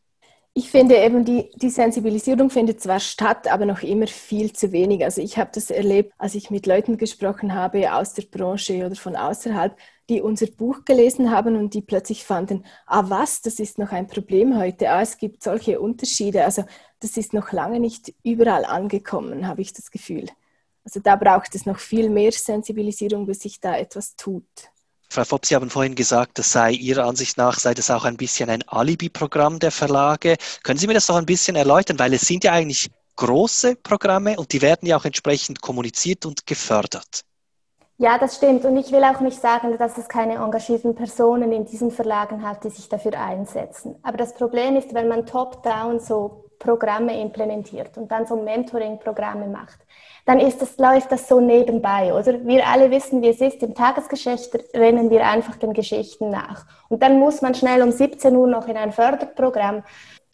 Ich 0.54 0.72
finde 0.72 0.98
eben, 0.98 1.24
die, 1.24 1.52
die 1.56 1.70
Sensibilisierung 1.70 2.50
findet 2.50 2.82
zwar 2.82 3.00
statt, 3.00 3.48
aber 3.48 3.66
noch 3.66 3.82
immer 3.82 4.08
viel 4.08 4.52
zu 4.52 4.72
wenig. 4.72 5.04
Also 5.06 5.22
ich 5.22 5.38
habe 5.38 5.52
das 5.54 5.70
erlebt, 5.70 6.14
als 6.18 6.36
ich 6.36 6.50
mit 6.50 6.66
Leuten 6.66 6.98
gesprochen 6.98 7.54
habe 7.54 7.94
aus 7.94 8.14
der 8.14 8.24
Branche 8.24 8.86
oder 8.86 8.96
von 8.96 9.16
außerhalb, 9.16 9.78
die 10.10 10.22
unser 10.22 10.48
Buch 10.48 10.84
gelesen 10.86 11.32
haben 11.32 11.56
und 11.56 11.74
die 11.76 11.82
plötzlich 11.82 12.26
fanden, 12.26 12.66
ah 12.88 13.10
was, 13.10 13.42
das 13.42 13.60
ist 13.60 13.78
noch 13.78 13.92
ein 13.92 14.08
Problem 14.08 14.58
heute, 14.60 14.90
ah 14.90 15.02
es 15.02 15.18
gibt 15.18 15.44
solche 15.44 15.80
Unterschiede. 15.80 16.44
Also 16.44 16.66
das 17.00 17.16
ist 17.16 17.34
noch 17.34 17.52
lange 17.52 17.80
nicht 17.80 18.14
überall 18.24 18.66
angekommen, 18.66 19.48
habe 19.48 19.62
ich 19.62 19.72
das 19.72 19.92
Gefühl. 19.92 20.28
Also 20.84 21.00
da 21.00 21.16
braucht 21.16 21.56
es 21.56 21.68
noch 21.68 21.80
viel 21.80 22.10
mehr 22.10 22.32
Sensibilisierung, 22.32 23.28
bis 23.28 23.42
sich 23.42 23.60
da 23.60 23.78
etwas 23.78 24.16
tut. 24.16 24.46
Frau 25.12 25.24
Fopp, 25.24 25.46
Sie 25.48 25.56
haben 25.56 25.72
vorhin 25.72 25.96
gesagt, 25.96 26.38
das 26.38 26.52
sei 26.52 26.72
Ihrer 26.72 27.06
Ansicht 27.06 27.36
nach, 27.38 27.58
sei 27.58 27.74
das 27.74 27.90
auch 27.90 28.06
ein 28.06 28.16
bisschen 28.16 28.48
ein 28.50 28.64
Alibi-Programm 28.68 29.58
der 29.58 29.72
Verlage. 29.72 30.36
Können 30.62 30.78
Sie 30.78 30.86
mir 30.86 30.94
das 30.94 31.08
noch 31.08 31.16
ein 31.16 31.26
bisschen 31.26 31.56
erläutern? 31.56 31.98
Weil 31.98 32.14
es 32.14 32.22
sind 32.22 32.44
ja 32.44 32.52
eigentlich 32.52 32.92
große 33.16 33.76
Programme 33.78 34.38
und 34.38 34.54
die 34.54 34.62
werden 34.62 34.88
ja 34.88 34.98
auch 34.98 35.06
entsprechend 35.06 35.62
kommuniziert 35.62 36.28
und 36.28 36.46
gefördert. 36.46 37.26
Ja, 37.98 38.20
das 38.20 38.38
stimmt. 38.38 38.64
Und 38.66 38.78
ich 38.78 38.92
will 38.92 39.04
auch 39.04 39.20
nicht 39.20 39.42
sagen, 39.42 39.76
dass 39.80 39.98
es 39.98 40.08
keine 40.08 40.36
engagierten 40.36 40.94
Personen 40.94 41.52
in 41.52 41.66
diesen 41.66 41.90
Verlagen 41.90 42.48
hat, 42.48 42.64
die 42.64 42.70
sich 42.70 42.88
dafür 42.88 43.20
einsetzen. 43.20 43.96
Aber 44.04 44.16
das 44.16 44.36
Problem 44.36 44.78
ist, 44.78 44.94
wenn 44.94 45.08
man 45.08 45.26
top-down 45.26 46.00
so 46.00 46.46
Programme 46.60 47.20
implementiert 47.20 47.98
und 47.98 48.12
dann 48.12 48.28
so 48.28 48.36
Mentoring-Programme 48.36 49.48
macht, 49.48 49.80
dann 50.30 50.40
ist 50.40 50.62
das, 50.62 50.78
läuft 50.78 51.12
das 51.12 51.28
so 51.28 51.40
nebenbei, 51.40 52.14
oder? 52.14 52.46
Wir 52.46 52.68
alle 52.68 52.92
wissen, 52.92 53.24
wie 53.24 53.30
es 53.30 53.42
ist. 53.42 53.64
Im 53.64 53.74
Tagesgeschäft 53.74 54.54
rennen 54.76 55.10
wir 55.10 55.26
einfach 55.26 55.56
den 55.56 55.74
Geschichten 55.74 56.30
nach. 56.30 56.68
Und 56.88 57.02
dann 57.02 57.18
muss 57.18 57.42
man 57.42 57.56
schnell 57.56 57.82
um 57.82 57.92
17 57.92 58.36
Uhr 58.36 58.46
noch 58.46 58.68
in 58.68 58.78
ein 58.78 58.92
Förderprogramm. 58.92 59.82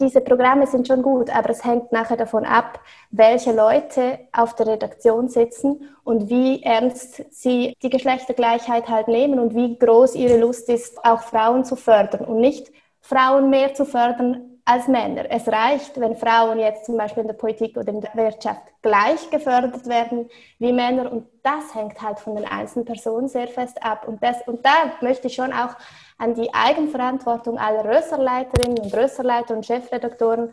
Diese 0.01 0.19
Programme 0.19 0.67
sind 0.67 0.85
schon 0.85 1.01
gut, 1.01 1.33
aber 1.33 1.51
es 1.51 1.63
hängt 1.63 1.93
nachher 1.93 2.17
davon 2.17 2.43
ab, 2.43 2.81
welche 3.09 3.53
Leute 3.53 4.19
auf 4.33 4.53
der 4.55 4.67
Redaktion 4.67 5.29
sitzen 5.29 5.87
und 6.03 6.29
wie 6.29 6.61
ernst 6.61 7.23
sie 7.33 7.73
die 7.81 7.89
Geschlechtergleichheit 7.89 8.89
halt 8.89 9.07
nehmen 9.07 9.39
und 9.39 9.55
wie 9.55 9.79
groß 9.79 10.15
ihre 10.15 10.37
Lust 10.37 10.67
ist, 10.67 11.05
auch 11.05 11.21
Frauen 11.21 11.63
zu 11.63 11.77
fördern 11.77 12.25
und 12.25 12.41
nicht 12.41 12.69
Frauen 12.99 13.49
mehr 13.49 13.73
zu 13.73 13.85
fördern 13.85 14.54
als 14.67 14.87
Männer. 14.87 15.25
Es 15.29 15.47
reicht, 15.47 15.99
wenn 15.99 16.15
Frauen 16.15 16.57
jetzt 16.59 16.85
zum 16.85 16.97
Beispiel 16.97 17.21
in 17.21 17.27
der 17.27 17.35
Politik 17.35 17.77
oder 17.77 17.89
in 17.89 18.01
der 18.01 18.15
Wirtschaft 18.15 18.61
gleich 18.81 19.29
gefördert 19.29 19.87
werden 19.87 20.27
wie 20.57 20.73
Männer. 20.73 21.11
Und 21.11 21.27
das 21.43 21.75
hängt 21.75 22.01
halt 22.01 22.19
von 22.19 22.35
den 22.35 22.45
einzelnen 22.45 22.85
Personen 22.85 23.27
sehr 23.27 23.47
fest 23.47 23.81
ab. 23.83 24.07
Und, 24.07 24.23
das, 24.23 24.37
und 24.47 24.65
da 24.65 24.91
möchte 25.01 25.27
ich 25.27 25.35
schon 25.35 25.53
auch 25.53 25.75
an 26.17 26.33
die 26.33 26.51
Eigenverantwortung 26.51 27.59
aller 27.59 27.85
Rösserleiterinnen 27.85 28.79
und 28.79 28.93
Rösserleiter 28.93 29.55
und 29.55 29.65
Chefredaktoren 29.65 30.51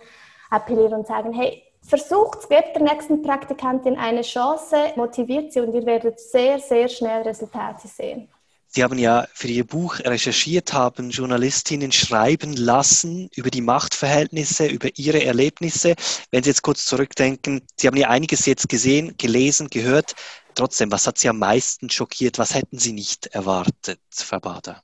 appellieren 0.50 0.92
und 0.92 1.06
sagen, 1.06 1.32
hey, 1.32 1.62
versucht, 1.80 2.50
gebt 2.50 2.76
der 2.76 2.82
nächsten 2.82 3.22
Praktikantin 3.22 3.96
eine 3.96 4.20
Chance, 4.20 4.76
motiviert 4.96 5.54
sie 5.54 5.60
und 5.60 5.72
ihr 5.72 5.86
werdet 5.86 6.20
sehr, 6.20 6.58
sehr 6.58 6.88
schnell 6.88 7.22
Resultate 7.22 7.88
sehen. 7.88 8.28
Sie 8.74 8.82
haben 8.82 8.98
ja 8.98 9.26
für 9.34 9.48
Ihr 9.48 9.66
Buch 9.66 9.98
recherchiert, 9.98 10.72
haben 10.72 11.10
Journalistinnen 11.10 11.92
schreiben 11.92 12.54
lassen 12.54 13.28
über 13.36 13.50
die 13.50 13.60
Machtverhältnisse, 13.60 14.66
über 14.66 14.88
ihre 14.96 15.22
Erlebnisse. 15.22 15.94
Wenn 16.30 16.42
Sie 16.42 16.48
jetzt 16.48 16.62
kurz 16.62 16.86
zurückdenken, 16.86 17.60
Sie 17.76 17.86
haben 17.86 17.98
ja 17.98 18.08
einiges 18.08 18.46
jetzt 18.46 18.70
gesehen, 18.70 19.14
gelesen, 19.18 19.68
gehört. 19.68 20.14
Trotzdem, 20.54 20.90
was 20.90 21.06
hat 21.06 21.18
Sie 21.18 21.28
am 21.28 21.38
meisten 21.38 21.90
schockiert? 21.90 22.38
Was 22.38 22.54
hätten 22.54 22.78
Sie 22.78 22.94
nicht 22.94 23.26
erwartet, 23.26 24.00
Frau 24.10 24.40
Bader? 24.40 24.82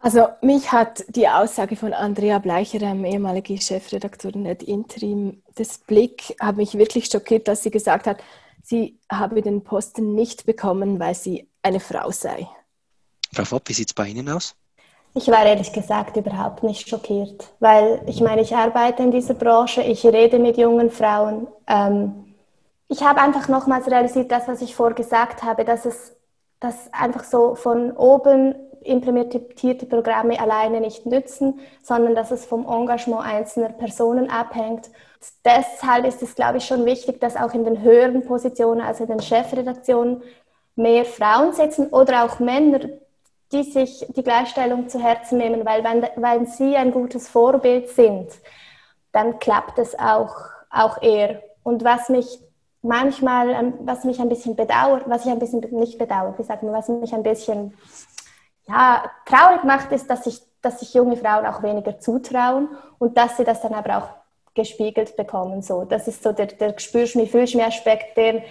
Also 0.00 0.28
mich 0.40 0.70
hat 0.70 1.04
die 1.08 1.26
Aussage 1.26 1.74
von 1.74 1.92
Andrea 1.92 2.38
Bleicher, 2.38 2.80
ehemalige 2.80 3.60
Chefredakteurin 3.60 4.44
der 4.44 4.60
Interim, 4.60 5.42
das 5.56 5.78
Blick 5.78 6.36
hat 6.38 6.56
mich 6.56 6.78
wirklich 6.78 7.06
schockiert, 7.06 7.48
dass 7.48 7.64
sie 7.64 7.72
gesagt 7.72 8.06
hat, 8.06 8.22
sie 8.62 9.00
habe 9.10 9.42
den 9.42 9.64
Posten 9.64 10.14
nicht 10.14 10.46
bekommen, 10.46 11.00
weil 11.00 11.16
sie 11.16 11.48
eine 11.62 11.80
Frau 11.80 12.12
sei. 12.12 12.48
Frau 13.32 13.44
Fopp, 13.44 13.68
wie 13.68 13.72
sieht 13.74 13.88
es 13.88 13.94
bei 13.94 14.06
Ihnen 14.06 14.28
aus? 14.28 14.54
Ich 15.14 15.28
war 15.28 15.44
ehrlich 15.44 15.72
gesagt 15.72 16.16
überhaupt 16.16 16.62
nicht 16.62 16.88
schockiert, 16.88 17.48
weil 17.60 18.02
ich 18.06 18.20
meine, 18.20 18.42
ich 18.42 18.54
arbeite 18.54 19.02
in 19.02 19.10
dieser 19.10 19.34
Branche, 19.34 19.82
ich 19.82 20.04
rede 20.04 20.38
mit 20.38 20.58
jungen 20.58 20.90
Frauen. 20.90 21.48
Ähm, 21.66 22.34
ich 22.88 23.02
habe 23.02 23.20
einfach 23.20 23.48
nochmals 23.48 23.86
realisiert, 23.88 24.30
das, 24.30 24.48
was 24.48 24.62
ich 24.62 24.74
vorgesagt 24.74 25.42
habe, 25.42 25.64
dass 25.64 25.84
es 25.84 26.18
dass 26.60 26.92
einfach 26.92 27.24
so 27.24 27.54
von 27.54 27.92
oben 27.92 28.54
implementierte 28.82 29.86
Programme 29.86 30.40
alleine 30.40 30.80
nicht 30.80 31.06
nützen, 31.06 31.60
sondern 31.82 32.14
dass 32.14 32.30
es 32.30 32.46
vom 32.46 32.66
Engagement 32.66 33.24
einzelner 33.24 33.70
Personen 33.70 34.30
abhängt. 34.30 34.90
Deshalb 35.44 36.06
ist 36.06 36.22
es, 36.22 36.34
glaube 36.34 36.58
ich, 36.58 36.64
schon 36.64 36.84
wichtig, 36.84 37.20
dass 37.20 37.36
auch 37.36 37.54
in 37.54 37.64
den 37.64 37.82
höheren 37.82 38.24
Positionen, 38.24 38.80
also 38.80 39.04
in 39.04 39.10
den 39.10 39.20
Chefredaktionen, 39.20 40.22
mehr 40.76 41.04
Frauen 41.04 41.52
sitzen 41.52 41.88
oder 41.88 42.24
auch 42.24 42.38
Männer, 42.38 42.80
die 43.52 43.62
sich 43.62 44.06
die 44.10 44.22
Gleichstellung 44.22 44.88
zu 44.88 45.02
Herzen 45.02 45.38
nehmen, 45.38 45.64
weil 45.64 45.82
wenn, 45.84 46.06
weil 46.16 46.46
sie 46.46 46.76
ein 46.76 46.90
gutes 46.90 47.28
Vorbild 47.28 47.88
sind, 47.88 48.28
dann 49.12 49.38
klappt 49.38 49.78
es 49.78 49.98
auch, 49.98 50.34
auch 50.70 51.00
eher. 51.02 51.42
Und 51.62 51.84
was 51.84 52.08
mich 52.08 52.40
manchmal, 52.82 53.50
ähm, 53.50 53.74
was 53.80 54.04
mich 54.04 54.20
ein 54.20 54.28
bisschen 54.28 54.54
bedauert, 54.54 55.04
was 55.06 55.24
ich 55.24 55.32
ein 55.32 55.38
bisschen 55.38 55.60
nicht 55.70 55.98
bedauert, 55.98 56.38
wie 56.38 56.44
sagt 56.44 56.62
man, 56.62 56.72
was 56.72 56.88
mich 56.88 57.12
ein 57.14 57.22
bisschen 57.22 57.74
ja, 58.68 59.10
traurig 59.24 59.64
macht, 59.64 59.92
ist, 59.92 60.10
dass 60.10 60.24
sich 60.24 60.42
dass 60.62 60.80
sich 60.80 60.94
junge 60.94 61.16
Frauen 61.16 61.46
auch 61.46 61.62
weniger 61.62 61.98
zutrauen 61.98 62.68
und 62.98 63.16
dass 63.16 63.36
sie 63.36 63.44
das 63.44 63.60
dann 63.60 63.74
aber 63.74 63.98
auch 63.98 64.08
gespiegelt 64.54 65.16
bekommen. 65.16 65.62
So, 65.62 65.84
das 65.84 66.08
ist 66.08 66.22
so 66.22 66.32
der, 66.32 66.46
der 66.46 66.78
Spürschmi, 66.78 67.26
Fühlschmi-Aspekt, 67.26 68.16
der, 68.16 68.42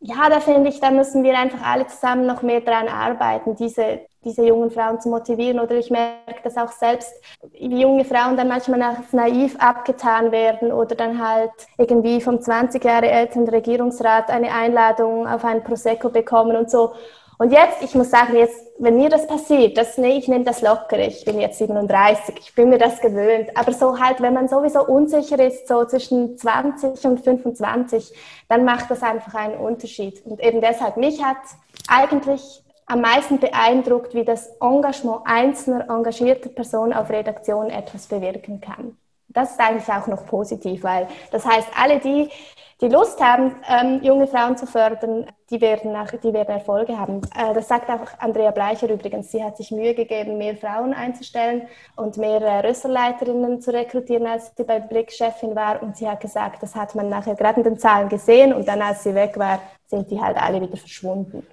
ja, 0.00 0.28
da 0.28 0.40
finde 0.40 0.70
ich, 0.70 0.80
da 0.80 0.90
müssen 0.90 1.24
wir 1.24 1.36
einfach 1.36 1.62
alle 1.66 1.86
zusammen 1.86 2.26
noch 2.26 2.42
mehr 2.42 2.60
dran 2.60 2.88
arbeiten, 2.88 3.56
diese, 3.56 4.00
diese 4.26 4.44
jungen 4.44 4.70
Frauen 4.70 5.00
zu 5.00 5.08
motivieren. 5.08 5.60
Oder 5.60 5.76
ich 5.76 5.90
merke 5.90 6.42
das 6.42 6.58
auch 6.58 6.72
selbst, 6.72 7.14
junge 7.52 8.04
Frauen 8.04 8.36
dann 8.36 8.48
manchmal 8.48 8.82
als 8.82 9.12
naiv 9.12 9.56
abgetan 9.58 10.32
werden 10.32 10.72
oder 10.72 10.94
dann 10.94 11.24
halt 11.26 11.52
irgendwie 11.78 12.20
vom 12.20 12.40
20 12.40 12.84
Jahre 12.84 13.08
älteren 13.08 13.48
Regierungsrat 13.48 14.28
eine 14.28 14.52
Einladung 14.52 15.26
auf 15.26 15.44
ein 15.44 15.62
Prosecco 15.62 16.10
bekommen 16.10 16.56
und 16.56 16.70
so. 16.70 16.92
Und 17.38 17.52
jetzt, 17.52 17.82
ich 17.82 17.94
muss 17.94 18.10
sagen, 18.10 18.34
jetzt, 18.34 18.66
wenn 18.78 18.96
mir 18.96 19.10
das 19.10 19.26
passiert, 19.26 19.76
das, 19.76 19.98
nee, 19.98 20.16
ich 20.16 20.26
nehme 20.26 20.44
das 20.44 20.62
locker, 20.62 20.98
ich 20.98 21.24
bin 21.24 21.38
jetzt 21.38 21.58
37, 21.58 22.34
ich 22.38 22.54
bin 22.54 22.70
mir 22.70 22.78
das 22.78 23.00
gewöhnt. 23.00 23.50
Aber 23.54 23.72
so 23.72 24.00
halt, 24.00 24.22
wenn 24.22 24.32
man 24.32 24.48
sowieso 24.48 24.86
unsicher 24.86 25.38
ist, 25.38 25.68
so 25.68 25.84
zwischen 25.84 26.38
20 26.38 27.04
und 27.04 27.20
25, 27.20 28.12
dann 28.48 28.64
macht 28.64 28.90
das 28.90 29.02
einfach 29.02 29.34
einen 29.34 29.58
Unterschied. 29.58 30.24
Und 30.24 30.42
eben 30.42 30.62
deshalb, 30.62 30.96
mich 30.96 31.22
hat 31.22 31.36
eigentlich 31.88 32.62
am 32.86 33.00
meisten 33.00 33.38
beeindruckt, 33.38 34.14
wie 34.14 34.24
das 34.24 34.48
Engagement 34.60 35.22
einzelner 35.24 35.88
engagierter 35.90 36.48
Personen 36.48 36.92
auf 36.92 37.10
Redaktion 37.10 37.68
etwas 37.70 38.06
bewirken 38.06 38.60
kann. 38.60 38.96
Das 39.28 39.50
ist 39.52 39.60
eigentlich 39.60 39.88
auch 39.88 40.06
noch 40.06 40.24
positiv, 40.24 40.84
weil 40.84 41.08
das 41.30 41.44
heißt, 41.44 41.68
alle 41.78 41.98
die, 41.98 42.30
die 42.80 42.88
Lust 42.88 43.20
haben, 43.20 43.56
ähm, 43.68 44.02
junge 44.02 44.26
Frauen 44.26 44.56
zu 44.56 44.66
fördern, 44.66 45.26
die 45.50 45.60
werden, 45.60 45.92
nach, 45.92 46.10
die 46.10 46.32
werden 46.32 46.54
Erfolge 46.54 46.98
haben. 46.98 47.22
Äh, 47.36 47.52
das 47.54 47.68
sagt 47.68 47.90
auch 47.90 48.06
Andrea 48.18 48.50
Bleicher 48.50 48.88
übrigens. 48.88 49.32
Sie 49.32 49.42
hat 49.42 49.56
sich 49.56 49.70
Mühe 49.70 49.94
gegeben, 49.94 50.38
mehr 50.38 50.56
Frauen 50.56 50.94
einzustellen 50.94 51.68
und 51.96 52.16
mehr 52.16 52.40
äh, 52.40 52.66
Rösserleiterinnen 52.66 53.60
zu 53.60 53.72
rekrutieren, 53.72 54.26
als 54.26 54.52
sie 54.56 54.64
bei 54.64 54.78
Blick 54.78 55.12
Chefin 55.12 55.54
war. 55.56 55.82
Und 55.82 55.96
sie 55.96 56.08
hat 56.08 56.20
gesagt, 56.20 56.62
das 56.62 56.74
hat 56.74 56.94
man 56.94 57.08
nachher 57.08 57.34
gerade 57.34 57.60
in 57.60 57.64
den 57.64 57.78
Zahlen 57.78 58.08
gesehen 58.08 58.52
und 58.52 58.68
dann, 58.68 58.80
als 58.80 59.02
sie 59.02 59.14
weg 59.14 59.38
war, 59.38 59.60
sind 59.86 60.10
die 60.10 60.20
halt 60.20 60.36
alle 60.36 60.60
wieder 60.60 60.76
verschwunden. 60.76 61.46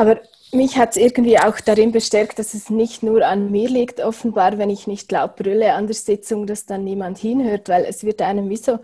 Aber 0.00 0.18
mich 0.50 0.78
hat 0.78 0.92
es 0.92 0.96
irgendwie 0.96 1.38
auch 1.38 1.60
darin 1.60 1.92
bestärkt, 1.92 2.38
dass 2.38 2.54
es 2.54 2.70
nicht 2.70 3.02
nur 3.02 3.22
an 3.26 3.50
mir 3.50 3.68
liegt, 3.68 4.00
offenbar, 4.00 4.56
wenn 4.56 4.70
ich 4.70 4.86
nicht 4.86 5.12
laut 5.12 5.36
brülle 5.36 5.74
an 5.74 5.86
der 5.86 5.94
Sitzung, 5.94 6.46
dass 6.46 6.64
dann 6.64 6.84
niemand 6.84 7.18
hinhört, 7.18 7.68
weil 7.68 7.84
es 7.84 8.02
wird 8.02 8.22
einem 8.22 8.48
wie 8.48 8.56
so 8.56 8.78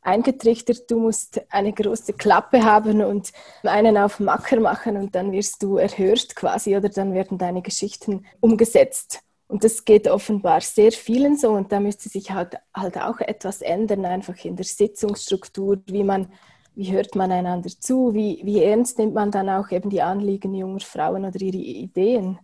eingetrichtert, 0.00 0.90
du 0.90 0.98
musst 0.98 1.42
eine 1.50 1.74
große 1.74 2.14
Klappe 2.14 2.64
haben 2.64 3.02
und 3.02 3.32
einen 3.64 3.98
auf 3.98 4.18
Macker 4.18 4.60
machen 4.60 4.96
und 4.96 5.14
dann 5.14 5.30
wirst 5.30 5.62
du 5.62 5.76
erhört 5.76 6.34
quasi 6.36 6.74
oder 6.74 6.88
dann 6.88 7.12
werden 7.12 7.36
deine 7.36 7.60
Geschichten 7.60 8.24
umgesetzt. 8.40 9.20
Und 9.48 9.64
das 9.64 9.84
geht 9.84 10.08
offenbar 10.08 10.62
sehr 10.62 10.92
vielen 10.92 11.36
so 11.36 11.50
und 11.50 11.70
da 11.70 11.80
müsste 11.80 12.08
sich 12.08 12.30
halt, 12.30 12.56
halt 12.74 12.96
auch 12.96 13.20
etwas 13.20 13.60
ändern, 13.60 14.06
einfach 14.06 14.42
in 14.46 14.56
der 14.56 14.64
Sitzungsstruktur, 14.64 15.82
wie 15.84 16.02
man, 16.02 16.32
wie 16.74 16.92
hört 16.92 17.14
man 17.14 17.30
einander 17.30 17.68
zu, 17.68 18.14
wie, 18.14 18.40
wie 18.44 18.62
ernst 18.62 18.98
nimmt 18.98 19.14
man 19.14 19.30
dann 19.30 19.48
auch 19.48 19.70
eben 19.70 19.90
die 19.90 20.02
Anliegen 20.02 20.54
junger 20.54 20.80
Frauen 20.80 21.24
oder 21.24 21.40
ihre 21.40 21.56
Ideen. 21.56 22.38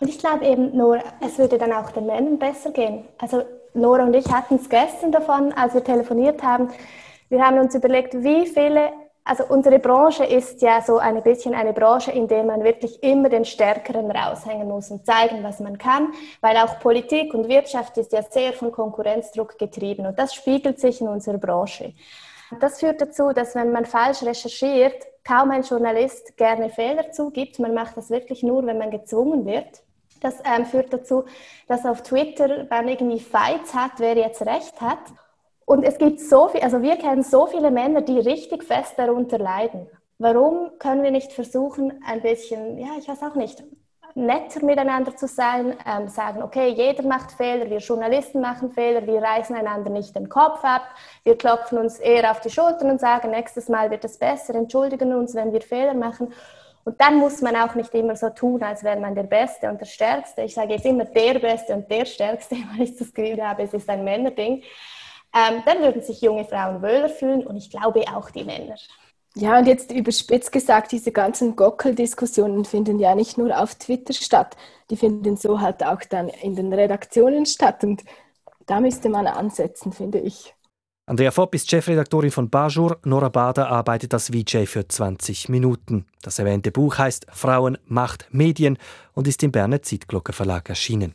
Und 0.00 0.08
ich 0.08 0.18
glaube 0.18 0.44
eben 0.46 0.76
nur, 0.76 1.00
es 1.20 1.38
würde 1.38 1.58
dann 1.58 1.72
auch 1.72 1.90
den 1.90 2.06
Männern 2.06 2.38
besser 2.38 2.70
gehen. 2.70 3.04
Also 3.18 3.42
Nora 3.74 4.04
und 4.04 4.14
ich 4.14 4.26
hatten 4.32 4.56
es 4.56 4.68
gestern 4.68 5.12
davon, 5.12 5.52
als 5.52 5.74
wir 5.74 5.84
telefoniert 5.84 6.42
haben. 6.42 6.68
Wir 7.28 7.44
haben 7.44 7.58
uns 7.58 7.74
überlegt, 7.74 8.14
wie 8.14 8.46
viele, 8.46 8.90
also 9.24 9.44
unsere 9.48 9.78
Branche 9.78 10.24
ist 10.24 10.60
ja 10.62 10.82
so 10.82 10.98
ein 10.98 11.22
bisschen 11.22 11.54
eine 11.54 11.72
Branche, 11.72 12.10
in 12.10 12.26
der 12.26 12.42
man 12.42 12.64
wirklich 12.64 13.00
immer 13.02 13.28
den 13.28 13.44
Stärkeren 13.44 14.10
raushängen 14.10 14.66
muss 14.66 14.90
und 14.90 15.06
zeigen, 15.06 15.44
was 15.44 15.60
man 15.60 15.78
kann, 15.78 16.08
weil 16.40 16.56
auch 16.56 16.80
Politik 16.80 17.32
und 17.32 17.48
Wirtschaft 17.48 17.96
ist 17.98 18.12
ja 18.12 18.22
sehr 18.22 18.52
von 18.52 18.72
Konkurrenzdruck 18.72 19.56
getrieben 19.58 20.06
und 20.06 20.18
das 20.18 20.34
spiegelt 20.34 20.80
sich 20.80 21.00
in 21.00 21.08
unserer 21.08 21.38
Branche. 21.38 21.94
Das 22.58 22.80
führt 22.80 23.00
dazu, 23.00 23.32
dass 23.32 23.54
wenn 23.54 23.70
man 23.70 23.84
falsch 23.84 24.22
recherchiert, 24.22 25.06
kaum 25.24 25.50
ein 25.50 25.62
Journalist 25.62 26.36
gerne 26.36 26.70
Fehler 26.70 27.12
zugibt. 27.12 27.58
Man 27.58 27.74
macht 27.74 27.96
das 27.96 28.10
wirklich 28.10 28.42
nur, 28.42 28.66
wenn 28.66 28.78
man 28.78 28.90
gezwungen 28.90 29.46
wird. 29.46 29.82
Das 30.20 30.36
ähm, 30.44 30.66
führt 30.66 30.92
dazu, 30.92 31.24
dass 31.68 31.86
auf 31.86 32.02
Twitter 32.02 32.66
man 32.68 32.88
irgendwie 32.88 33.20
Fights 33.20 33.74
hat, 33.74 33.92
wer 33.98 34.16
jetzt 34.16 34.42
recht 34.42 34.80
hat. 34.80 34.98
Und 35.64 35.84
es 35.84 35.98
gibt 35.98 36.20
so 36.20 36.48
viel, 36.48 36.60
also 36.62 36.82
wir 36.82 36.96
kennen 36.96 37.22
so 37.22 37.46
viele 37.46 37.70
Männer, 37.70 38.02
die 38.02 38.18
richtig 38.18 38.64
fest 38.64 38.94
darunter 38.96 39.38
leiden. 39.38 39.86
Warum 40.18 40.72
können 40.78 41.02
wir 41.02 41.10
nicht 41.10 41.32
versuchen, 41.32 42.02
ein 42.04 42.20
bisschen, 42.20 42.76
ja, 42.76 42.88
ich 42.98 43.08
weiß 43.08 43.22
auch 43.22 43.36
nicht, 43.36 43.62
netter 44.14 44.64
miteinander 44.64 45.16
zu 45.16 45.26
sein, 45.26 45.76
ähm, 45.86 46.08
sagen, 46.08 46.42
okay, 46.42 46.68
jeder 46.68 47.02
macht 47.02 47.32
Fehler, 47.32 47.68
wir 47.70 47.78
Journalisten 47.78 48.40
machen 48.40 48.70
Fehler, 48.72 49.06
wir 49.06 49.22
reißen 49.22 49.54
einander 49.54 49.90
nicht 49.90 50.14
den 50.14 50.28
Kopf 50.28 50.64
ab, 50.64 50.82
wir 51.24 51.36
klopfen 51.36 51.78
uns 51.78 51.98
eher 51.98 52.30
auf 52.30 52.40
die 52.40 52.50
Schultern 52.50 52.90
und 52.90 53.00
sagen, 53.00 53.30
nächstes 53.30 53.68
Mal 53.68 53.90
wird 53.90 54.04
es 54.04 54.18
besser, 54.18 54.54
entschuldigen 54.54 55.14
uns, 55.14 55.34
wenn 55.34 55.52
wir 55.52 55.62
Fehler 55.62 55.94
machen. 55.94 56.32
Und 56.84 57.00
dann 57.00 57.16
muss 57.16 57.42
man 57.42 57.56
auch 57.56 57.74
nicht 57.74 57.94
immer 57.94 58.16
so 58.16 58.30
tun, 58.30 58.62
als 58.62 58.82
wäre 58.82 58.98
man 58.98 59.14
der 59.14 59.24
Beste 59.24 59.68
und 59.68 59.80
der 59.80 59.86
Stärkste. 59.86 60.42
Ich 60.42 60.54
sage 60.54 60.72
jetzt 60.72 60.86
immer 60.86 61.04
der 61.04 61.38
Beste 61.38 61.74
und 61.74 61.90
der 61.90 62.04
Stärkste, 62.06 62.56
weil 62.72 62.82
ich 62.82 62.96
das 62.96 63.12
Gefühl 63.12 63.46
habe, 63.46 63.62
es 63.62 63.74
ist 63.74 63.88
ein 63.88 64.04
Männerding. 64.04 64.62
Ähm, 65.32 65.62
dann 65.64 65.80
würden 65.80 66.02
sich 66.02 66.20
junge 66.20 66.44
Frauen 66.44 66.82
wohler 66.82 67.08
fühlen 67.08 67.46
und 67.46 67.56
ich 67.56 67.70
glaube 67.70 68.02
auch 68.14 68.30
die 68.30 68.44
Männer. 68.44 68.74
Ja, 69.36 69.58
und 69.58 69.66
jetzt 69.66 69.92
überspitzt 69.92 70.50
gesagt, 70.50 70.90
diese 70.90 71.12
ganzen 71.12 71.54
Gockel-Diskussionen 71.54 72.64
finden 72.64 72.98
ja 72.98 73.14
nicht 73.14 73.38
nur 73.38 73.56
auf 73.56 73.76
Twitter 73.76 74.12
statt, 74.12 74.56
die 74.90 74.96
finden 74.96 75.36
so 75.36 75.60
halt 75.60 75.84
auch 75.84 76.02
dann 76.02 76.28
in 76.28 76.56
den 76.56 76.72
Redaktionen 76.72 77.46
statt. 77.46 77.84
Und 77.84 78.02
da 78.66 78.80
müsste 78.80 79.08
man 79.08 79.26
ansetzen, 79.28 79.92
finde 79.92 80.18
ich. 80.18 80.54
Andrea 81.06 81.30
Fopp 81.32 81.54
ist 81.54 81.68
Chefredaktorin 81.68 82.30
von 82.30 82.50
Bajur. 82.50 82.98
Nora 83.04 83.28
Bader 83.28 83.68
arbeitet 83.68 84.14
als 84.14 84.30
VJ 84.30 84.66
für 84.66 84.86
20 84.86 85.48
Minuten. 85.48 86.06
Das 86.22 86.38
erwähnte 86.38 86.70
Buch 86.70 86.98
heißt 86.98 87.26
Frauen, 87.30 87.78
Macht, 87.86 88.28
Medien 88.30 88.78
und 89.12 89.26
ist 89.26 89.42
im 89.42 89.50
Berner 89.50 89.82
Zeitglocke 89.82 90.32
Verlag 90.32 90.68
erschienen. 90.68 91.14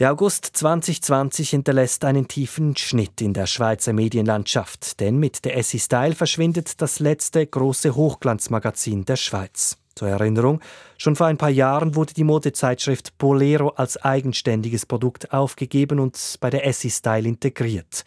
Der 0.00 0.10
August 0.10 0.46
2020 0.54 1.50
hinterlässt 1.50 2.04
einen 2.04 2.26
tiefen 2.26 2.76
Schnitt 2.76 3.20
in 3.20 3.32
der 3.32 3.46
Schweizer 3.46 3.92
Medienlandschaft, 3.92 4.98
denn 4.98 5.18
mit 5.18 5.44
der 5.44 5.56
Essie 5.56 5.78
Style 5.78 6.16
verschwindet 6.16 6.82
das 6.82 6.98
letzte 6.98 7.46
große 7.46 7.94
Hochglanzmagazin 7.94 9.04
der 9.04 9.14
Schweiz. 9.14 9.78
Zur 9.94 10.08
Erinnerung, 10.08 10.60
schon 10.98 11.14
vor 11.14 11.28
ein 11.28 11.38
paar 11.38 11.50
Jahren 11.50 11.94
wurde 11.94 12.12
die 12.12 12.24
Modezeitschrift 12.24 13.16
Bolero 13.18 13.68
als 13.68 13.96
eigenständiges 13.96 14.84
Produkt 14.84 15.32
aufgegeben 15.32 16.00
und 16.00 16.38
bei 16.40 16.50
der 16.50 16.66
Essie 16.66 16.90
Style 16.90 17.28
integriert. 17.28 18.04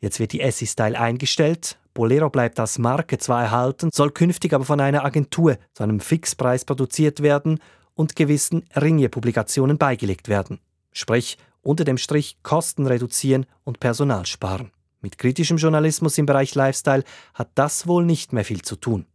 Jetzt 0.00 0.18
wird 0.18 0.32
die 0.32 0.40
Essie 0.40 0.66
Style 0.66 0.98
eingestellt, 0.98 1.78
Bolero 1.94 2.30
bleibt 2.30 2.58
als 2.58 2.78
Marke 2.78 3.18
zwar 3.18 3.44
erhalten, 3.44 3.90
soll 3.94 4.10
künftig 4.10 4.54
aber 4.54 4.64
von 4.64 4.80
einer 4.80 5.04
Agentur 5.04 5.56
zu 5.72 5.84
einem 5.84 6.00
Fixpreis 6.00 6.64
produziert 6.64 7.22
werden 7.22 7.60
und 7.94 8.16
gewissen 8.16 8.64
Ringe-Publikationen 8.74 9.78
beigelegt 9.78 10.26
werden. 10.26 10.58
Sprich, 10.92 11.38
unter 11.62 11.84
dem 11.84 11.98
Strich 11.98 12.38
Kosten 12.42 12.86
reduzieren 12.86 13.46
und 13.64 13.80
Personal 13.80 14.26
sparen. 14.26 14.70
Mit 15.00 15.18
kritischem 15.18 15.58
Journalismus 15.58 16.18
im 16.18 16.26
Bereich 16.26 16.54
Lifestyle 16.54 17.04
hat 17.34 17.50
das 17.54 17.86
wohl 17.86 18.04
nicht 18.04 18.32
mehr 18.32 18.44
viel 18.44 18.62
zu 18.62 18.76
tun. 18.76 19.06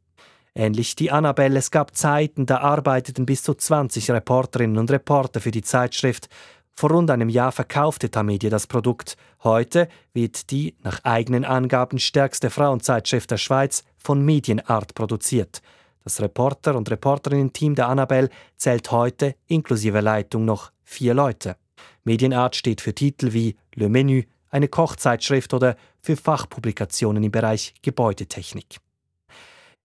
Ähnlich 0.56 0.96
die 0.96 1.12
Annabelle, 1.12 1.58
es 1.58 1.72
gab 1.72 1.96
Zeiten, 1.96 2.46
da 2.46 2.60
arbeiteten 2.60 3.26
bis 3.26 3.42
zu 3.44 3.54
20 3.56 4.12
Reporterinnen 4.12 4.78
und 4.78 4.92
Reporter 4.92 5.42
für 5.42 5.52
die 5.52 5.64
Zeitschrift. 5.64 6.30
Vor 6.76 6.92
rund 6.92 7.10
einem 7.10 7.30
Jahr 7.30 7.52
verkaufte 7.52 8.12
Tamedia 8.12 8.50
das 8.50 8.68
Produkt. 8.68 9.18
Heute 9.44 9.90
wird 10.14 10.52
die 10.52 10.76
nach 10.84 11.04
eigenen 11.04 11.44
Angaben 11.44 12.00
stärkste 12.00 12.50
Frauenzeitschrift 12.50 13.32
der 13.32 13.38
Schweiz 13.38 13.84
von 13.98 14.24
Medienart 14.24 14.94
produziert. 14.94 15.62
Das 16.04 16.22
Reporter- 16.22 16.76
und 16.76 16.90
Reporterinnen-Team 16.90 17.76
der 17.76 17.88
Annabelle 17.88 18.30
zählt 18.58 18.92
heute 18.92 19.36
inklusive 19.48 20.02
Leitung 20.02 20.46
noch 20.46 20.72
vier 20.84 21.14
Leute. 21.14 21.56
Medienart 22.04 22.56
steht 22.56 22.82
für 22.82 22.94
Titel 22.94 23.34
wie 23.34 23.56
Le 23.76 23.90
Menu, 23.90 24.24
eine 24.50 24.68
Kochzeitschrift 24.68 25.54
oder 25.54 25.76
für 26.02 26.16
Fachpublikationen 26.16 27.24
im 27.24 27.32
Bereich 27.32 27.74
Gebäudetechnik. 27.82 28.80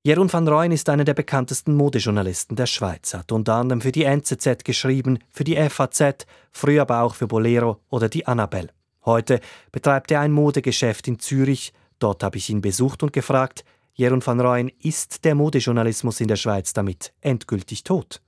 Jeroen 0.03 0.33
van 0.33 0.47
Rooyen 0.47 0.73
ist 0.73 0.89
einer 0.89 1.05
der 1.05 1.15
bekanntesten 1.15 1.75
Modejournalisten 1.75 2.57
der 2.57 2.67
Schweiz. 2.67 3.15
Hat 3.15 3.33
unter 3.33 3.55
anderem 3.55 3.81
für 3.81 3.93
die 3.93 4.05
NZZ 4.05 4.65
geschrieben, 4.65 5.19
für 5.31 5.45
die 5.45 5.57
FAZ, 5.57 6.27
früher 6.53 6.83
aber 6.83 7.03
auch 7.03 7.15
für 7.15 7.27
Bolero 7.27 7.81
oder 7.91 8.09
die 8.09 8.27
Annabelle. 8.27 8.71
Heute 9.05 9.41
betreibt 9.73 10.11
er 10.11 10.21
ein 10.21 10.33
Modegeschäft 10.33 11.09
in 11.09 11.19
Zürich. 11.19 11.73
Dort 11.99 12.23
habe 12.23 12.37
ich 12.37 12.49
ihn 12.49 12.61
besucht 12.61 13.03
und 13.03 13.13
gefragt, 13.13 13.65
Jeroen 13.95 14.25
van 14.25 14.41
Rooyen, 14.41 14.71
ist 14.81 15.25
der 15.25 15.35
Modejournalismus 15.35 16.21
in 16.21 16.29
der 16.29 16.37
Schweiz 16.37 16.73
damit 16.73 17.13
endgültig 17.21 17.83
tot? 17.83 18.21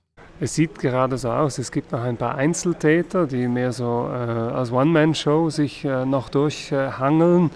Es 0.43 0.55
sieht 0.55 0.79
gerade 0.79 1.19
so 1.19 1.29
aus. 1.29 1.59
Es 1.59 1.71
gibt 1.71 1.91
noch 1.91 2.01
ein 2.01 2.17
paar 2.17 2.33
Einzeltäter, 2.33 3.27
die 3.27 3.47
mehr 3.47 3.71
so 3.71 4.09
äh, 4.11 4.15
als 4.15 4.71
One-Man-Show 4.71 5.51
sich 5.51 5.85
äh, 5.85 6.03
noch 6.03 6.29
durchhangeln. 6.29 7.51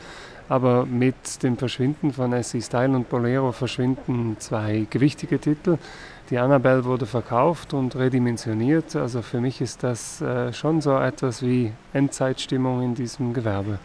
Aber 0.50 0.86
mit 0.86 1.42
dem 1.42 1.58
Verschwinden 1.58 2.14
von 2.14 2.32
SC 2.44 2.62
Style 2.62 2.96
und 2.96 3.10
Bolero 3.10 3.52
verschwinden 3.54 4.36
zwei 4.38 4.86
gewichtige 4.88 5.40
Titel. 5.40 5.80
Die 6.30 6.38
Annabelle 6.38 6.86
wurde 6.86 7.08
verkauft 7.08 7.74
und 7.74 7.96
redimensioniert. 7.96 8.96
Also 8.96 9.24
für 9.24 9.42
mich 9.42 9.62
ist 9.62 9.82
das 9.82 10.22
äh, 10.22 10.54
schon 10.54 10.80
so 10.80 10.96
etwas 10.96 11.42
wie 11.42 11.72
Endzeitstimmung 11.92 12.84
in 12.84 12.94
diesem 12.94 13.34
Gewerbe. 13.34 13.80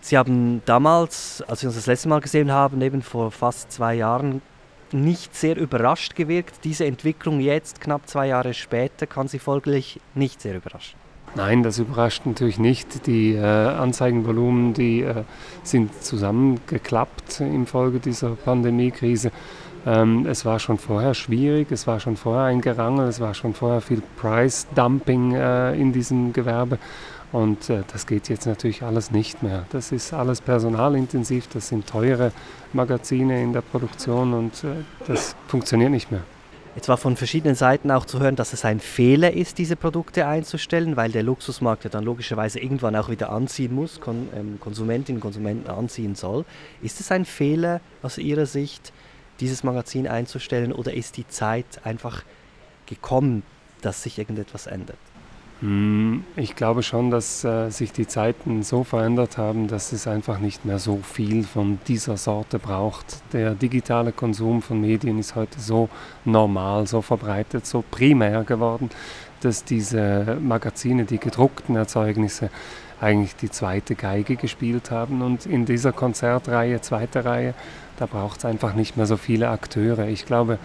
Sie 0.00 0.16
haben 0.16 0.62
damals, 0.64 1.44
als 1.46 1.60
wir 1.60 1.68
uns 1.68 1.76
das 1.76 1.84
letzte 1.84 2.08
Mal 2.08 2.22
gesehen 2.22 2.52
haben, 2.52 2.80
eben 2.80 3.02
vor 3.02 3.30
fast 3.30 3.70
zwei 3.70 3.96
Jahren, 3.96 4.40
nicht 4.92 5.34
sehr 5.34 5.56
überrascht 5.56 6.14
gewirkt. 6.14 6.64
Diese 6.64 6.86
Entwicklung 6.86 7.40
jetzt, 7.40 7.80
knapp 7.80 8.08
zwei 8.08 8.28
Jahre 8.28 8.54
später, 8.54 9.06
kann 9.06 9.28
Sie 9.28 9.38
folglich 9.38 10.00
nicht 10.14 10.40
sehr 10.40 10.56
überraschen. 10.56 10.98
Nein, 11.34 11.62
das 11.62 11.78
überrascht 11.78 12.24
natürlich 12.24 12.58
nicht. 12.58 13.06
Die 13.06 13.34
äh, 13.34 13.42
Anzeigenvolumen, 13.42 14.72
die 14.74 15.02
äh, 15.02 15.24
sind 15.62 16.02
zusammengeklappt 16.02 17.40
infolge 17.40 18.00
dieser 18.00 18.30
Pandemiekrise. 18.30 19.30
Ähm, 19.86 20.26
es 20.26 20.44
war 20.44 20.58
schon 20.58 20.78
vorher 20.78 21.14
schwierig, 21.14 21.70
es 21.70 21.86
war 21.86 22.00
schon 22.00 22.16
vorher 22.16 22.44
ein 22.44 22.60
Gerangel, 22.60 23.08
es 23.08 23.20
war 23.20 23.34
schon 23.34 23.54
vorher 23.54 23.80
viel 23.80 24.02
Price-Dumping 24.16 25.34
äh, 25.34 25.74
in 25.74 25.92
diesem 25.92 26.32
Gewerbe. 26.32 26.78
Und 27.30 27.68
äh, 27.68 27.82
das 27.92 28.06
geht 28.06 28.28
jetzt 28.28 28.46
natürlich 28.46 28.82
alles 28.82 29.10
nicht 29.10 29.42
mehr. 29.42 29.66
Das 29.70 29.92
ist 29.92 30.14
alles 30.14 30.40
personalintensiv, 30.40 31.46
das 31.48 31.68
sind 31.68 31.86
teure 31.86 32.32
Magazine 32.72 33.42
in 33.42 33.52
der 33.52 33.60
Produktion 33.60 34.32
und 34.32 34.64
äh, 34.64 34.68
das 35.06 35.36
funktioniert 35.46 35.90
nicht 35.90 36.10
mehr. 36.10 36.22
Jetzt 36.74 36.88
war 36.88 36.96
von 36.96 37.16
verschiedenen 37.16 37.56
Seiten 37.56 37.90
auch 37.90 38.04
zu 38.04 38.20
hören, 38.20 38.36
dass 38.36 38.52
es 38.52 38.64
ein 38.64 38.78
Fehler 38.78 39.32
ist, 39.32 39.58
diese 39.58 39.74
Produkte 39.74 40.26
einzustellen, 40.26 40.96
weil 40.96 41.10
der 41.10 41.24
Luxusmarkt 41.24 41.84
ja 41.84 41.90
dann 41.90 42.04
logischerweise 42.04 42.60
irgendwann 42.60 42.94
auch 42.94 43.10
wieder 43.10 43.30
anziehen 43.30 43.74
muss, 43.74 44.00
Kon 44.00 44.28
ähm, 44.34 44.60
Konsumentinnen 44.60 45.16
und 45.18 45.22
Konsumenten 45.22 45.68
anziehen 45.68 46.14
soll. 46.14 46.44
Ist 46.80 47.00
es 47.00 47.10
ein 47.10 47.24
Fehler 47.24 47.80
aus 48.02 48.16
Ihrer 48.16 48.46
Sicht, 48.46 48.92
dieses 49.40 49.64
Magazin 49.64 50.06
einzustellen 50.06 50.72
oder 50.72 50.94
ist 50.94 51.16
die 51.16 51.26
Zeit 51.26 51.84
einfach 51.84 52.22
gekommen, 52.86 53.42
dass 53.82 54.04
sich 54.04 54.18
irgendetwas 54.18 54.68
ändert? 54.68 54.98
Hm, 55.60 56.22
ich 56.36 56.54
glaube 56.54 56.84
schon, 56.84 57.10
dass 57.10 57.42
äh, 57.42 57.70
sich 57.70 57.92
die 57.92 58.06
Zeiten 58.06 58.62
so 58.62 58.84
verändert 58.84 59.38
haben, 59.38 59.66
dass 59.66 59.92
es 59.92 60.06
einfach 60.06 60.38
nicht 60.38 60.64
mehr 60.64 60.78
so 60.78 61.00
viel 61.02 61.42
von 61.42 61.80
dieser 61.88 62.16
Sorte 62.16 62.60
braucht. 62.60 63.22
Der 63.32 63.54
digitale 63.54 64.12
Konsum 64.12 64.62
von 64.62 64.80
Medien 64.80 65.18
ist 65.18 65.34
heute 65.34 65.58
so 65.58 65.88
normal, 66.24 66.86
so 66.86 67.02
verbreitet, 67.02 67.66
so 67.66 67.82
primär 67.90 68.44
geworden, 68.44 68.90
dass 69.40 69.64
diese 69.64 70.38
Magazine, 70.40 71.04
die 71.04 71.18
gedruckten 71.18 71.74
Erzeugnisse, 71.74 72.50
eigentlich 73.00 73.34
die 73.36 73.50
zweite 73.50 73.96
Geige 73.96 74.36
gespielt 74.36 74.92
haben. 74.92 75.22
Und 75.22 75.44
in 75.46 75.66
dieser 75.66 75.92
Konzertreihe, 75.92 76.80
zweite 76.80 77.24
Reihe, 77.24 77.54
da 77.96 78.06
braucht 78.06 78.38
es 78.38 78.44
einfach 78.44 78.74
nicht 78.74 78.96
mehr 78.96 79.06
so 79.06 79.16
viele 79.16 79.48
Akteure. 79.50 80.06
Ich 80.06 80.24
glaube, 80.24 80.58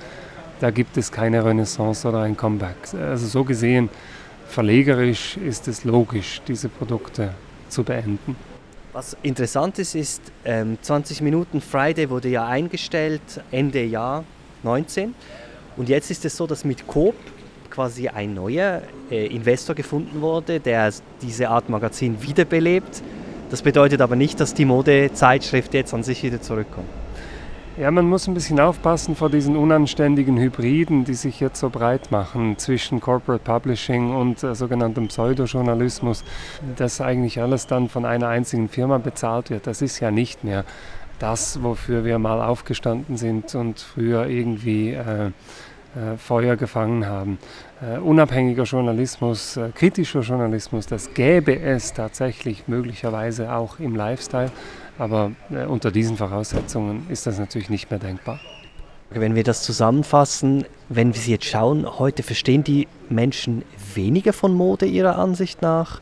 da 0.60 0.72
gibt 0.72 0.98
es 0.98 1.12
keine 1.12 1.44
Renaissance 1.44 2.08
oder 2.08 2.22
ein 2.22 2.38
Comeback. 2.38 2.76
Also 3.00 3.28
so 3.28 3.44
gesehen, 3.44 3.90
verlegerisch 4.54 5.36
ist 5.38 5.68
es 5.68 5.84
logisch, 5.84 6.42
diese 6.48 6.70
Produkte 6.70 7.34
zu 7.70 7.84
beenden. 7.84 8.36
Was 8.94 9.18
interessant 9.24 9.80
ist, 9.80 9.96
ist, 9.96 10.22
ähm, 10.46 10.78
20 10.80 11.22
Minuten 11.22 11.60
Friday 11.60 12.10
wurde 12.10 12.30
ja 12.30 12.46
eingestellt 12.46 13.22
Ende 13.52 13.84
Jahr 13.84 14.24
19. 14.62 15.16
Und 15.76 15.90
jetzt 15.90 16.12
ist 16.12 16.24
es 16.26 16.38
so, 16.38 16.46
dass 16.46 16.64
mit 16.64 16.86
Coop 16.86 17.16
quasi 17.72 18.08
ein 18.08 18.36
neuer 18.36 18.84
äh, 19.10 19.26
Investor 19.36 19.74
gefunden 19.74 20.22
wurde, 20.22 20.60
der 20.60 20.94
diese 21.24 21.50
Art 21.50 21.70
Magazin 21.70 22.22
wiederbelebt. 22.22 23.02
Das 23.50 23.64
bedeutet 23.64 24.02
aber 24.02 24.16
nicht, 24.16 24.40
dass 24.40 24.54
die 24.54 24.66
Modezeitschrift 24.66 25.74
jetzt 25.74 25.96
an 25.96 26.04
sich 26.04 26.22
wieder 26.22 26.40
zurückkommt. 26.40 27.03
Ja, 27.76 27.90
man 27.90 28.08
muss 28.08 28.28
ein 28.28 28.36
bisschen 28.36 28.60
aufpassen 28.60 29.16
vor 29.16 29.32
diesen 29.32 29.58
unanständigen 29.58 30.38
Hybriden, 30.38 31.06
die 31.06 31.16
sich 31.16 31.40
jetzt 31.40 31.60
so 31.60 31.72
breit 31.72 32.12
machen 32.12 32.60
zwischen 32.60 33.02
Corporate 33.02 33.44
Publishing 33.44 34.14
und 34.16 34.44
äh, 34.44 34.54
sogenanntem 34.54 35.08
Pseudojournalismus, 35.08 36.24
dass 36.76 37.02
eigentlich 37.02 37.42
alles 37.42 37.66
dann 37.66 37.90
von 37.90 38.06
einer 38.06 38.28
einzigen 38.28 38.70
Firma 38.70 39.00
bezahlt 39.00 39.50
wird. 39.50 39.66
Das 39.66 39.82
ist 39.82 40.00
ja 40.00 40.12
nicht 40.12 40.44
mehr 40.44 40.66
das, 41.18 41.64
wofür 41.64 42.06
wir 42.06 42.20
mal 42.20 42.44
aufgestanden 42.44 43.18
sind 43.18 43.56
und 43.56 43.80
früher 43.80 44.28
irgendwie 44.28 44.92
äh, 44.92 45.32
äh, 45.96 46.18
Feuer 46.18 46.56
gefangen 46.56 47.06
haben. 47.06 47.38
Äh, 47.82 48.00
unabhängiger 48.00 48.64
Journalismus, 48.64 49.58
äh, 49.58 49.70
kritischer 49.76 50.22
Journalismus, 50.22 50.88
das 50.88 51.14
gäbe 51.14 51.60
es 51.60 51.94
tatsächlich 51.94 52.68
möglicherweise 52.68 53.54
auch 53.54 53.80
im 53.80 53.96
Lifestyle. 53.96 54.52
Aber 54.98 55.32
äh, 55.50 55.66
unter 55.66 55.92
diesen 55.92 56.18
Voraussetzungen 56.18 57.08
ist 57.10 57.26
das 57.26 57.40
natürlich 57.40 57.70
nicht 57.70 57.90
mehr 57.90 58.00
denkbar. 58.00 58.40
Wenn 59.10 59.36
wir 59.36 59.44
das 59.44 59.62
zusammenfassen, 59.62 60.66
wenn 60.90 61.14
wir 61.14 61.22
sie 61.22 61.32
jetzt 61.32 61.46
schauen, 61.46 62.00
heute 62.00 62.24
verstehen 62.24 62.64
die 62.64 62.88
Menschen 63.10 63.64
weniger 63.94 64.34
von 64.34 64.54
Mode 64.54 64.86
ihrer 64.86 65.20
Ansicht 65.20 65.62
nach, 65.62 66.02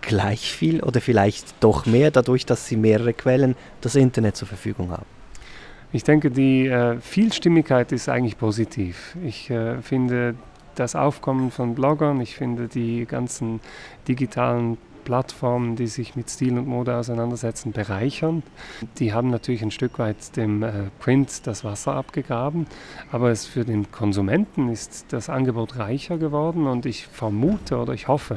gleich 0.00 0.52
viel 0.52 0.82
oder 0.82 1.00
vielleicht 1.00 1.54
doch 1.60 1.86
mehr, 1.86 2.10
dadurch, 2.10 2.46
dass 2.46 2.66
sie 2.66 2.76
mehrere 2.76 3.12
Quellen, 3.12 3.54
das 3.80 3.94
Internet 3.94 4.36
zur 4.36 4.48
Verfügung 4.48 4.90
haben. 4.90 5.06
Ich 5.92 6.04
denke, 6.04 6.30
die 6.30 6.66
äh, 6.66 7.00
Vielstimmigkeit 7.00 7.92
ist 7.92 8.08
eigentlich 8.08 8.36
positiv. 8.36 9.16
Ich 9.24 9.50
äh, 9.50 9.80
finde 9.80 10.34
das 10.74 10.94
Aufkommen 10.94 11.50
von 11.50 11.74
Bloggern, 11.74 12.20
ich 12.20 12.36
finde 12.36 12.68
die 12.68 13.06
ganzen 13.06 13.60
digitalen 14.06 14.78
Plattformen, 15.08 15.74
die 15.74 15.86
sich 15.86 16.16
mit 16.16 16.28
Stil 16.28 16.58
und 16.58 16.68
Mode 16.68 16.94
auseinandersetzen, 16.94 17.72
bereichern. 17.72 18.42
Die 18.98 19.14
haben 19.14 19.30
natürlich 19.30 19.62
ein 19.62 19.70
Stück 19.70 19.98
weit 19.98 20.36
dem 20.36 20.62
äh, 20.62 20.70
Print 20.98 21.46
das 21.46 21.64
Wasser 21.64 21.94
abgegraben, 21.94 22.66
aber 23.10 23.30
es 23.30 23.46
für 23.46 23.64
den 23.64 23.90
Konsumenten 23.90 24.68
ist 24.68 25.06
das 25.08 25.30
Angebot 25.30 25.78
reicher 25.78 26.18
geworden 26.18 26.66
und 26.66 26.84
ich 26.84 27.06
vermute 27.06 27.78
oder 27.78 27.94
ich 27.94 28.06
hoffe, 28.06 28.36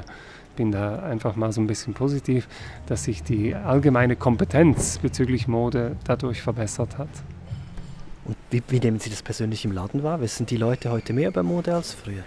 bin 0.55 0.71
da 0.71 0.99
einfach 0.99 1.36
mal 1.36 1.51
so 1.51 1.60
ein 1.60 1.67
bisschen 1.67 1.93
positiv, 1.93 2.47
dass 2.86 3.03
sich 3.03 3.21
die 3.21 3.53
allgemeine 3.53 4.15
Kompetenz 4.15 4.97
bezüglich 4.99 5.49
Mode 5.49 5.97
dadurch 6.05 6.41
verbessert 6.41 6.97
hat. 6.97 7.10
Und 8.23 8.38
wie, 8.49 8.63
wie 8.69 8.79
nehmen 8.79 9.01
Sie 9.01 9.10
das 9.10 9.23
persönlich 9.23 9.65
im 9.65 9.73
Laden 9.73 10.03
wahr? 10.03 10.21
Wissen 10.21 10.45
die 10.45 10.55
Leute 10.55 10.89
heute 10.89 11.12
mehr 11.12 11.27
über 11.27 11.43
Mode 11.43 11.75
als 11.75 11.91
früher? 11.91 12.23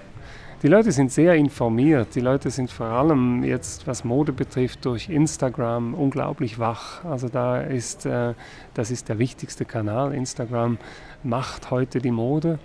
Die 0.62 0.68
Leute 0.68 0.92
sind 0.92 1.12
sehr 1.12 1.34
informiert. 1.34 2.14
Die 2.14 2.20
Leute 2.20 2.50
sind 2.50 2.70
vor 2.70 2.86
allem 2.86 3.44
jetzt, 3.44 3.86
was 3.86 4.02
Mode 4.04 4.32
betrifft, 4.32 4.84
durch 4.84 5.10
Instagram 5.10 5.92
unglaublich 5.94 6.58
wach. 6.58 7.04
Also 7.04 7.28
da 7.28 7.60
ist, 7.60 8.06
äh, 8.06 8.32
das 8.72 8.90
ist 8.90 9.08
der 9.08 9.18
wichtigste 9.18 9.64
Kanal. 9.66 10.14
Instagram 10.14 10.78
macht 11.22 11.70
heute 11.70 11.98
die 11.98 12.10
Mode. 12.10 12.58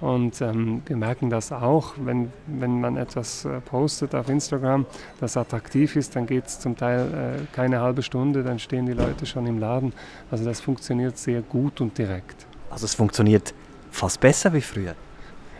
Und 0.00 0.42
ähm, 0.42 0.82
wir 0.84 0.96
merken 0.96 1.30
das 1.30 1.52
auch, 1.52 1.94
wenn, 1.96 2.30
wenn 2.46 2.80
man 2.80 2.98
etwas 2.98 3.46
äh, 3.46 3.60
postet 3.62 4.14
auf 4.14 4.28
Instagram, 4.28 4.84
das 5.20 5.38
attraktiv 5.38 5.96
ist, 5.96 6.14
dann 6.16 6.26
geht 6.26 6.46
es 6.46 6.60
zum 6.60 6.76
Teil 6.76 7.38
äh, 7.40 7.54
keine 7.54 7.80
halbe 7.80 8.02
Stunde, 8.02 8.42
dann 8.42 8.58
stehen 8.58 8.84
die 8.84 8.92
Leute 8.92 9.24
schon 9.24 9.46
im 9.46 9.58
Laden. 9.58 9.94
Also 10.30 10.44
das 10.44 10.60
funktioniert 10.60 11.16
sehr 11.16 11.40
gut 11.40 11.80
und 11.80 11.96
direkt. 11.96 12.46
Also 12.68 12.84
es 12.84 12.94
funktioniert 12.94 13.54
fast 13.90 14.20
besser 14.20 14.52
wie 14.52 14.60
früher. 14.60 14.94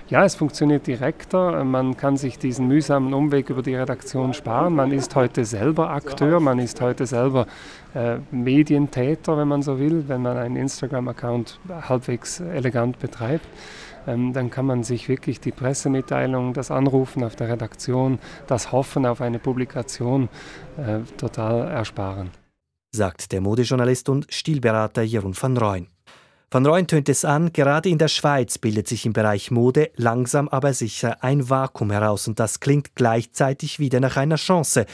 Ja, 0.09 0.25
es 0.25 0.37
funktioniert 0.37 0.87
direkter. 0.87 1.65
Man 1.65 1.97
kann 1.97 2.17
sich 2.17 2.39
diesen 2.39 2.69
mühsamen 2.69 3.13
Umweg 3.13 3.51
über 3.51 3.63
die 3.63 3.75
Redaktion 3.75 4.35
sparen. 4.35 4.73
Man 4.73 4.93
ist 4.93 5.17
heute 5.17 5.45
selber 5.45 5.91
Akteur, 5.91 6.39
man 6.39 6.61
ist 6.61 6.81
heute 6.81 7.07
selber 7.07 7.49
äh, 7.93 8.19
Medientäter, 8.31 9.37
wenn 9.37 9.49
man 9.49 9.63
so 9.63 9.81
will, 9.81 10.05
wenn 10.07 10.23
man 10.23 10.37
einen 10.37 10.55
Instagram-Account 10.55 11.59
halbwegs 11.89 12.39
elegant 12.39 13.01
betreibt. 13.01 13.49
Ähm, 14.07 14.33
dann 14.33 14.49
kann 14.49 14.67
man 14.67 14.85
sich 14.85 15.09
wirklich 15.09 15.41
die 15.41 15.51
Pressemitteilung, 15.51 16.53
das 16.53 16.71
Anrufen 16.71 17.25
auf 17.25 17.35
der 17.35 17.49
Redaktion, 17.49 18.21
das 18.47 18.71
Hoffen 18.71 19.07
auf 19.07 19.21
eine 19.21 19.41
Publikation 19.41 20.29
äh, 20.77 21.01
total 21.17 21.67
ersparen. 21.67 22.31
Sagt 22.95 23.33
der 23.33 23.41
Modejournalist 23.41 24.09
und 24.09 24.33
Stilberater 24.33 25.03
Jeroen 25.03 25.35
van 25.37 25.57
Rooyen. 25.57 25.89
Van 26.49 26.65
Rooyen 26.65 26.87
tönt 26.87 27.09
es 27.09 27.25
an, 27.25 27.53
gerade 27.53 27.89
in 27.89 27.99
der 27.99 28.07
Schweiz 28.07 28.59
bildet 28.59 28.87
sich 28.87 29.05
im 29.05 29.13
Bereich 29.13 29.51
Mode 29.51 29.91
langsam 29.97 30.49
aber 30.49 30.73
sicher 30.75 31.25
ein 31.25 31.51
Vakuum 31.51 31.91
heraus 31.91 32.29
und 32.29 32.39
das 32.39 32.61
klingt 32.61 32.95
gleichzeitig 32.95 33.81
wieder 33.81 33.99
nach 33.99 34.17
einer 34.17 34.37
Chance. 34.37 34.87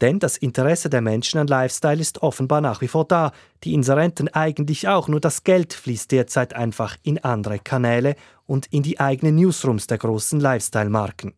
Denn 0.00 0.18
das 0.18 0.36
Interesse 0.36 0.90
der 0.90 1.02
Menschen 1.02 1.38
an 1.38 1.46
Lifestyle 1.46 2.00
ist 2.00 2.22
offenbar 2.22 2.60
nach 2.60 2.80
wie 2.80 2.88
vor 2.88 3.04
da. 3.04 3.30
Die 3.62 3.72
Inserenten 3.72 4.28
eigentlich 4.34 4.88
auch, 4.88 5.06
nur 5.06 5.20
das 5.20 5.44
Geld 5.44 5.72
fließt 5.74 6.10
derzeit 6.10 6.54
einfach 6.54 6.96
in 7.04 7.22
andere 7.22 7.60
Kanäle 7.60 8.16
und 8.44 8.66
in 8.72 8.82
die 8.82 8.98
eigenen 8.98 9.36
Newsrooms 9.36 9.86
der 9.86 9.98
großen 9.98 10.40
Lifestyle-Marken. 10.40 11.34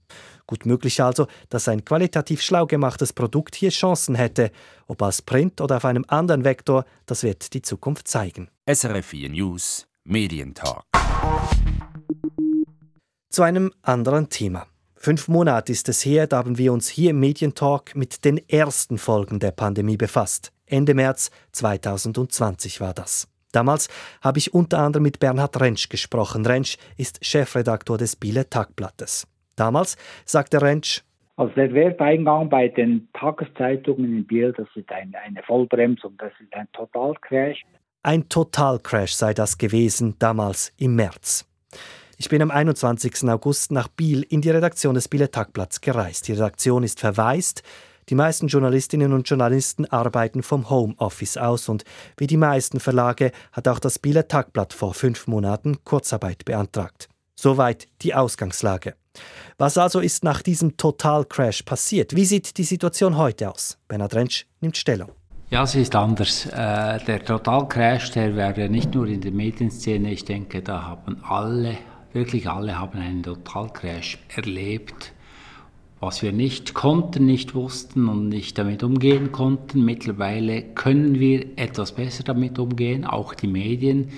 Gut 0.49 0.65
möglich 0.65 1.03
also, 1.03 1.27
dass 1.51 1.69
ein 1.69 1.85
qualitativ 1.85 2.41
schlau 2.41 2.67
gemachtes 2.67 3.13
Produkt 3.13 3.55
hier 3.55 3.69
Chancen 3.69 4.15
hätte. 4.15 4.51
Ob 4.87 5.03
als 5.03 5.21
Print 5.21 5.61
oder 5.61 5.77
auf 5.77 5.85
einem 5.85 6.07
anderen 6.09 6.43
Vektor, 6.43 6.87
das 7.05 7.23
wird 7.23 7.53
die 7.53 7.61
Zukunft 7.61 8.09
zeigen. 8.09 8.49
SRF 8.67 9.07
4 9.07 9.29
News 9.29 9.87
Medientalk. 10.05 10.85
Zu 13.29 13.43
einem 13.43 13.71
anderen 13.83 14.31
Thema. 14.31 14.67
Fünf 14.97 15.29
Monate 15.29 15.71
ist 15.71 15.87
es 15.91 16.03
her, 16.07 16.27
da 16.27 16.39
haben 16.39 16.57
wir 16.57 16.73
uns 16.73 16.89
hier 16.89 17.11
im 17.11 17.21
Medientalk 17.21 17.95
mit 17.95 18.25
den 18.25 18.39
ersten 18.49 18.97
Folgen 18.97 19.41
der 19.41 19.51
Pandemie 19.51 19.99
befasst. 19.99 20.51
Ende 20.65 20.95
März 20.95 21.31
2020 21.53 22.81
war 22.81 22.95
das. 22.95 23.29
Damals 23.53 23.89
habe 24.23 24.39
ich 24.39 24.55
unter 24.55 24.79
anderem 24.79 25.03
mit 25.03 25.21
Bernhard 25.21 25.61
Rentsch 25.61 25.91
gesprochen. 25.91 26.47
Rentsch 26.47 26.79
ist 26.97 27.23
Chefredaktor 27.23 27.99
des 27.99 28.17
Bieler 28.17 28.49
Tagblattes. 28.49 29.27
Damals 29.59 29.97
sagte 30.25 30.63
Rentsch, 30.63 31.03
also 31.39 31.55
der 31.55 31.73
Werbeeingang 31.73 32.49
bei 32.49 32.67
den 32.67 33.09
Tageszeitungen 33.13 34.07
in 34.07 34.27
Biel, 34.27 34.53
das 34.57 34.67
ist 34.75 34.91
ein, 34.91 35.15
eine 35.25 35.41
Vollbremsung, 35.45 36.15
das 36.19 36.33
ist 36.41 36.53
ein 36.53 36.67
Totalcrash. 36.73 37.65
Ein 38.03 38.29
Totalcrash 38.29 39.13
sei 39.13 39.35
das 39.35 39.57
gewesen, 39.57 40.17
damals 40.19 40.73
im 40.79 40.97
März. 40.97 41.49
Ich 42.17 42.29
bin 42.29 42.43
am 42.43 42.51
21. 42.51 43.29
August 43.29 43.71
nach 43.71 43.87
Biel 43.87 44.25
in 44.29 44.41
die 44.41 44.51
Redaktion 44.51 44.95
des 44.95 45.07
Bieler 45.07 45.31
Tagblatts 45.31 45.81
gereist. 45.81 46.27
Die 46.27 46.33
Redaktion 46.33 46.83
ist 46.83 46.99
verwaist. 46.99 47.63
Die 48.09 48.17
meisten 48.17 48.49
Journalistinnen 48.49 49.13
und 49.13 49.29
Journalisten 49.29 49.85
arbeiten 49.85 50.43
vom 50.43 50.69
Homeoffice 50.69 51.37
aus 51.37 51.69
und 51.69 51.85
wie 52.17 52.27
die 52.27 52.37
meisten 52.37 52.81
Verlage 52.81 53.31
hat 53.53 53.69
auch 53.69 53.79
das 53.79 54.01
Bieler 54.01 54.27
Tagblatt 54.27 54.73
vor 54.73 54.93
fünf 54.93 55.29
Monaten 55.29 55.85
Kurzarbeit 55.85 56.45
beantragt. 56.45 57.09
Soweit 57.37 57.87
die 58.03 58.15
Ausgangslage. 58.15 58.97
Was 59.59 59.77
also 59.77 60.01
ist 60.01 60.23
nach 60.23 60.43
diesem 60.43 60.77
Totalcrash 60.77 61.63
passiert? 61.63 62.15
Wie 62.15 62.25
sieht 62.25 62.59
die 62.59 62.65
Situation 62.65 63.17
heute 63.17 63.51
aus? 63.51 63.79
Bernhard 63.89 64.15
Rentsch 64.15 64.45
nimmt 64.61 64.77
Stellung. 64.77 65.11
Ja, 65.51 65.63
es 65.63 65.75
ist 65.75 65.97
anders. 65.97 66.47
Äh, 66.47 67.03
der 67.05 67.25
Totalcrash, 67.25 68.11
der 68.11 68.37
wäre 68.37 68.69
nicht 68.69 68.95
nur 68.95 69.07
in 69.07 69.23
der 69.23 69.33
Medienszene, 69.33 70.13
ich 70.13 70.25
denke, 70.25 70.63
da 70.63 70.83
haben 70.83 71.25
alle, 71.25 71.79
wirklich 72.13 72.49
alle 72.51 72.79
haben 72.79 72.99
einen 72.99 73.23
Totalcrash 73.23 74.19
erlebt. 74.37 75.13
Was 76.01 76.23
wir 76.23 76.33
nicht 76.33 76.75
konnten, 76.75 77.27
nicht 77.27 77.55
wussten 77.55 78.09
und 78.09 78.29
nicht 78.29 78.59
damit 78.59 78.83
umgehen 78.83 79.33
konnten, 79.33 79.85
mittlerweile 79.85 80.63
können 80.63 81.19
wir 81.19 81.59
etwas 81.59 81.93
besser 81.93 82.23
damit 82.23 82.59
umgehen, 82.59 83.05
auch 83.05 83.35
die 83.35 83.49
Medien. 83.49 84.11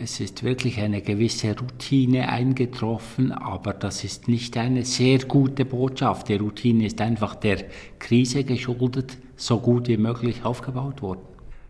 Es 0.00 0.20
ist 0.20 0.42
wirklich 0.42 0.80
eine 0.80 1.02
gewisse 1.02 1.54
Routine 1.58 2.30
eingetroffen, 2.30 3.30
aber 3.30 3.74
das 3.74 4.04
ist 4.04 4.26
nicht 4.26 4.56
eine 4.56 4.86
sehr 4.86 5.18
gute 5.18 5.66
Botschaft. 5.66 6.30
Die 6.30 6.36
Routine 6.36 6.86
ist 6.86 7.00
einfach 7.02 7.34
der 7.34 7.64
Krise 7.98 8.42
geschuldet, 8.44 9.18
so 9.36 9.58
gut 9.58 9.88
wie 9.88 9.98
möglich 9.98 10.46
aufgebaut 10.46 11.02
worden. 11.02 11.20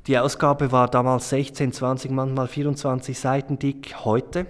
Die 0.06 0.16
Ausgabe 0.18 0.70
war 0.70 0.88
damals 0.88 1.30
16, 1.30 1.72
20, 1.72 2.12
manchmal 2.12 2.46
24 2.46 3.18
Seiten 3.18 3.58
dick. 3.58 4.04
Heute? 4.04 4.46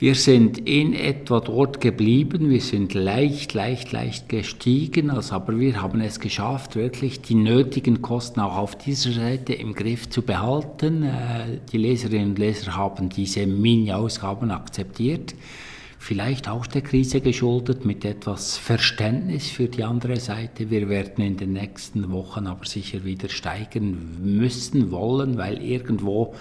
Wir 0.00 0.14
sind 0.14 0.58
in 0.58 0.94
etwa 0.94 1.40
dort 1.40 1.80
geblieben. 1.80 2.50
Wir 2.50 2.60
sind 2.60 2.94
leicht, 2.94 3.52
leicht, 3.54 3.90
leicht 3.90 4.28
gestiegen. 4.28 5.10
Also, 5.10 5.34
aber 5.34 5.58
wir 5.58 5.82
haben 5.82 6.00
es 6.00 6.20
geschafft, 6.20 6.76
wirklich 6.76 7.20
die 7.20 7.34
nötigen 7.34 8.00
Kosten 8.00 8.38
auch 8.38 8.56
auf 8.56 8.78
dieser 8.78 9.10
Seite 9.10 9.54
im 9.54 9.74
Griff 9.74 10.08
zu 10.08 10.22
behalten. 10.22 11.02
Äh, 11.02 11.58
die 11.72 11.78
Leserinnen 11.78 12.30
und 12.30 12.38
Leser 12.38 12.76
haben 12.76 13.08
diese 13.08 13.44
Mini-Ausgaben 13.44 14.52
akzeptiert. 14.52 15.34
Vielleicht 15.98 16.48
auch 16.48 16.68
der 16.68 16.82
Krise 16.82 17.20
geschuldet, 17.20 17.84
mit 17.84 18.04
etwas 18.04 18.56
Verständnis 18.56 19.50
für 19.50 19.66
die 19.66 19.82
andere 19.82 20.20
Seite. 20.20 20.70
Wir 20.70 20.88
werden 20.88 21.24
in 21.24 21.36
den 21.36 21.54
nächsten 21.54 22.12
Wochen 22.12 22.46
aber 22.46 22.66
sicher 22.66 23.04
wieder 23.04 23.28
steigen 23.28 24.18
müssen, 24.22 24.92
wollen, 24.92 25.38
weil 25.38 25.60
irgendwo 25.60 26.36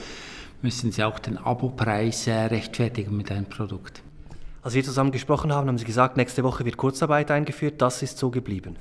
müssen 0.61 0.91
Sie 0.91 1.03
auch 1.03 1.19
den 1.19 1.37
Abopreis 1.37 2.27
äh, 2.27 2.33
rechtfertigen 2.33 3.15
mit 3.15 3.31
einem 3.31 3.45
Produkt. 3.45 4.01
Als 4.63 4.73
wir 4.73 4.83
zusammen 4.83 5.11
gesprochen 5.11 5.53
haben, 5.53 5.67
haben 5.67 5.77
Sie 5.77 5.85
gesagt, 5.85 6.17
nächste 6.17 6.43
Woche 6.43 6.65
wird 6.65 6.77
Kurzarbeit 6.77 7.31
eingeführt. 7.31 7.81
Das 7.81 8.01
ist 8.03 8.17
so 8.17 8.29
geblieben. 8.29 8.75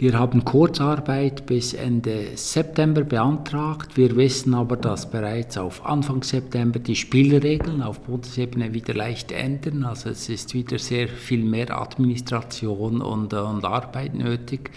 Wir 0.00 0.16
haben 0.16 0.44
Kurzarbeit 0.44 1.44
bis 1.46 1.74
Ende 1.74 2.36
September 2.36 3.02
beantragt. 3.02 3.96
Wir 3.96 4.14
wissen 4.14 4.54
aber, 4.54 4.76
dass 4.76 5.10
bereits 5.10 5.58
auf 5.58 5.84
Anfang 5.84 6.22
September 6.22 6.78
die 6.78 6.94
Spielregeln 6.94 7.82
auf 7.82 7.98
Bundesebene 8.02 8.72
wieder 8.72 8.94
leicht 8.94 9.32
ändern. 9.32 9.84
Also 9.84 10.10
es 10.10 10.28
ist 10.28 10.54
wieder 10.54 10.78
sehr 10.78 11.08
viel 11.08 11.42
mehr 11.42 11.76
Administration 11.76 13.00
und, 13.00 13.34
und 13.34 13.64
Arbeit 13.64 14.14
nötig. 14.14 14.70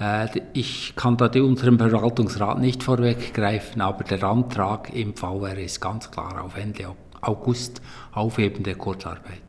Äh, 0.00 0.28
ich 0.52 0.94
kann 0.96 1.16
da 1.16 1.26
unserem 1.26 1.78
Verwaltungsrat 1.78 2.58
nicht 2.60 2.82
vorweggreifen, 2.82 3.80
aber 3.80 4.04
der 4.04 4.22
Antrag 4.22 4.94
im 4.94 5.14
VR 5.16 5.58
ist 5.58 5.80
ganz 5.80 6.10
klar 6.10 6.42
auf 6.44 6.56
Ende 6.56 6.94
August 7.20 7.82
Aufheben 8.12 8.62
der 8.62 8.76
Kurzarbeit. 8.76 9.42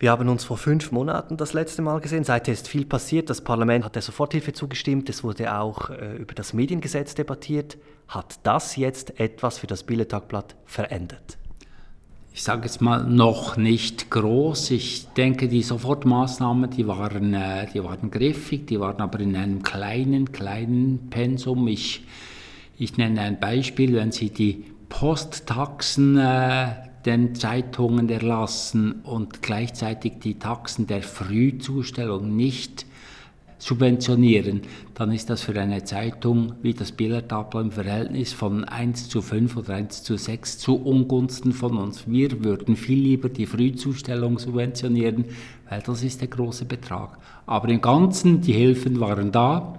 Wir 0.00 0.12
haben 0.12 0.28
uns 0.28 0.44
vor 0.44 0.58
fünf 0.58 0.92
Monaten 0.92 1.36
das 1.36 1.54
letzte 1.54 1.82
Mal 1.82 2.00
gesehen. 2.00 2.22
Seither 2.22 2.54
ist 2.54 2.68
viel 2.68 2.84
passiert. 2.84 3.28
Das 3.30 3.42
Parlament 3.42 3.84
hat 3.84 3.96
der 3.96 4.02
Soforthilfe 4.02 4.52
zugestimmt. 4.52 5.08
Es 5.08 5.24
wurde 5.24 5.58
auch 5.58 5.90
äh, 5.90 6.14
über 6.16 6.34
das 6.34 6.52
Mediengesetz 6.52 7.16
debattiert. 7.16 7.78
Hat 8.06 8.38
das 8.44 8.76
jetzt 8.76 9.18
etwas 9.18 9.58
für 9.58 9.66
das 9.66 9.82
Billetagblatt 9.82 10.54
verändert? 10.66 11.38
Ich 12.38 12.44
sage 12.44 12.66
jetzt 12.66 12.80
mal 12.80 13.02
noch 13.02 13.56
nicht 13.56 14.10
groß. 14.10 14.70
Ich 14.70 15.08
denke, 15.08 15.48
die 15.48 15.64
Sofortmaßnahmen, 15.64 16.70
die 16.70 16.86
waren, 16.86 17.34
äh, 17.34 17.66
die 17.74 17.82
waren 17.82 18.12
griffig, 18.12 18.64
die 18.68 18.78
waren 18.78 19.00
aber 19.00 19.18
in 19.18 19.34
einem 19.34 19.64
kleinen, 19.64 20.30
kleinen 20.30 21.10
Pensum. 21.10 21.66
Ich, 21.66 22.04
ich 22.78 22.96
nenne 22.96 23.22
ein 23.22 23.40
Beispiel, 23.40 23.92
wenn 23.96 24.12
Sie 24.12 24.30
die 24.30 24.66
Posttaxen 24.88 26.16
äh, 26.16 26.74
den 27.04 27.34
Zeitungen 27.34 28.08
erlassen 28.08 29.00
und 29.02 29.42
gleichzeitig 29.42 30.20
die 30.22 30.38
Taxen 30.38 30.86
der 30.86 31.02
Frühzustellung 31.02 32.36
nicht 32.36 32.86
subventionieren, 33.58 34.62
dann 34.94 35.12
ist 35.12 35.30
das 35.30 35.42
für 35.42 35.58
eine 35.60 35.84
Zeitung 35.84 36.54
wie 36.62 36.74
das 36.74 36.92
Billardtableau 36.92 37.60
im 37.60 37.72
Verhältnis 37.72 38.32
von 38.32 38.64
1 38.64 39.08
zu 39.08 39.20
5 39.20 39.56
oder 39.56 39.74
1 39.74 40.04
zu 40.04 40.16
6 40.16 40.58
zu 40.58 40.76
Ungunsten 40.76 41.52
von 41.52 41.76
uns. 41.76 42.04
Wir 42.06 42.44
würden 42.44 42.76
viel 42.76 43.00
lieber 43.00 43.28
die 43.28 43.46
Frühzustellung 43.46 44.38
subventionieren, 44.38 45.26
weil 45.68 45.82
das 45.82 46.02
ist 46.02 46.20
der 46.20 46.28
große 46.28 46.64
Betrag. 46.64 47.18
Aber 47.46 47.68
im 47.68 47.80
Ganzen, 47.80 48.40
die 48.40 48.52
Hilfen 48.52 49.00
waren 49.00 49.32
da. 49.32 49.78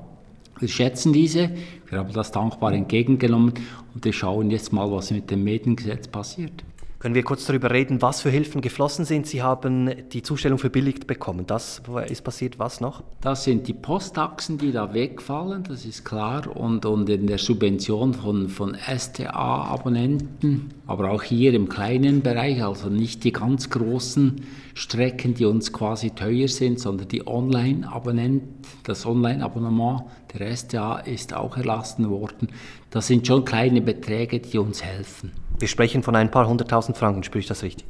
Wir 0.59 0.67
schätzen 0.67 1.13
diese, 1.13 1.51
wir 1.87 1.99
haben 1.99 2.11
das 2.11 2.33
dankbar 2.33 2.73
entgegengenommen 2.73 3.53
und 3.93 4.03
wir 4.03 4.11
schauen 4.11 4.51
jetzt 4.51 4.73
mal, 4.73 4.91
was 4.91 5.11
mit 5.11 5.31
dem 5.31 5.45
Mediengesetz 5.45 6.09
passiert. 6.09 6.63
Können 6.99 7.15
wir 7.15 7.23
kurz 7.23 7.45
darüber 7.45 7.71
reden, 7.71 8.01
was 8.01 8.19
für 8.19 8.29
Hilfen 8.29 8.59
geflossen 8.59 9.05
sind? 9.05 9.25
Sie 9.25 9.41
haben 9.41 9.89
die 10.11 10.21
Zustellung 10.21 10.57
verbilligt 10.57 11.07
bekommen. 11.07 11.47
Das 11.47 11.81
ist 12.09 12.23
passiert. 12.25 12.59
Was 12.59 12.81
noch? 12.81 13.03
Das 13.21 13.45
sind 13.45 13.69
die 13.69 13.73
Posttaxen, 13.73 14.57
die 14.57 14.73
da 14.73 14.93
wegfallen, 14.93 15.63
das 15.63 15.85
ist 15.85 16.03
klar. 16.03 16.53
Und, 16.53 16.85
und 16.85 17.07
in 17.09 17.27
der 17.27 17.37
Subvention 17.37 18.13
von, 18.13 18.49
von 18.49 18.75
STA-Abonnenten, 18.75 20.73
aber 20.87 21.11
auch 21.11 21.23
hier 21.23 21.53
im 21.53 21.69
kleinen 21.69 22.19
Bereich, 22.21 22.61
also 22.61 22.89
nicht 22.89 23.23
die 23.23 23.31
ganz 23.31 23.69
großen 23.69 24.41
Strecken, 24.73 25.35
die 25.35 25.45
uns 25.45 25.71
quasi 25.71 26.09
teuer 26.09 26.49
sind, 26.49 26.81
sondern 26.81 27.07
die 27.07 27.25
Online-Abonnenten, 27.25 28.55
das 28.83 29.05
Online-Abonnement 29.05 30.03
der 30.33 30.53
STA 30.53 30.99
ist 30.99 31.33
auch 31.33 31.55
erlassen 31.55 32.09
worden. 32.09 32.49
Das 32.89 33.07
sind 33.07 33.25
schon 33.25 33.45
kleine 33.45 33.79
Beträge, 33.79 34.41
die 34.41 34.57
uns 34.57 34.83
helfen. 34.83 35.31
Wir 35.59 35.67
sprechen 35.67 36.03
von 36.03 36.15
ein 36.15 36.31
paar 36.31 36.47
hunderttausend 36.47 36.97
Franken, 36.97 37.23
spüre 37.23 37.39
ich 37.39 37.47
das 37.47 37.63
richtig? 37.63 37.85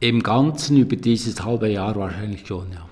Im 0.00 0.22
Ganzen 0.22 0.78
über 0.78 0.96
dieses 0.96 1.44
halbe 1.44 1.68
Jahr 1.68 1.94
wahrscheinlich 1.96 2.46
schon, 2.46 2.72
ja. 2.72 2.88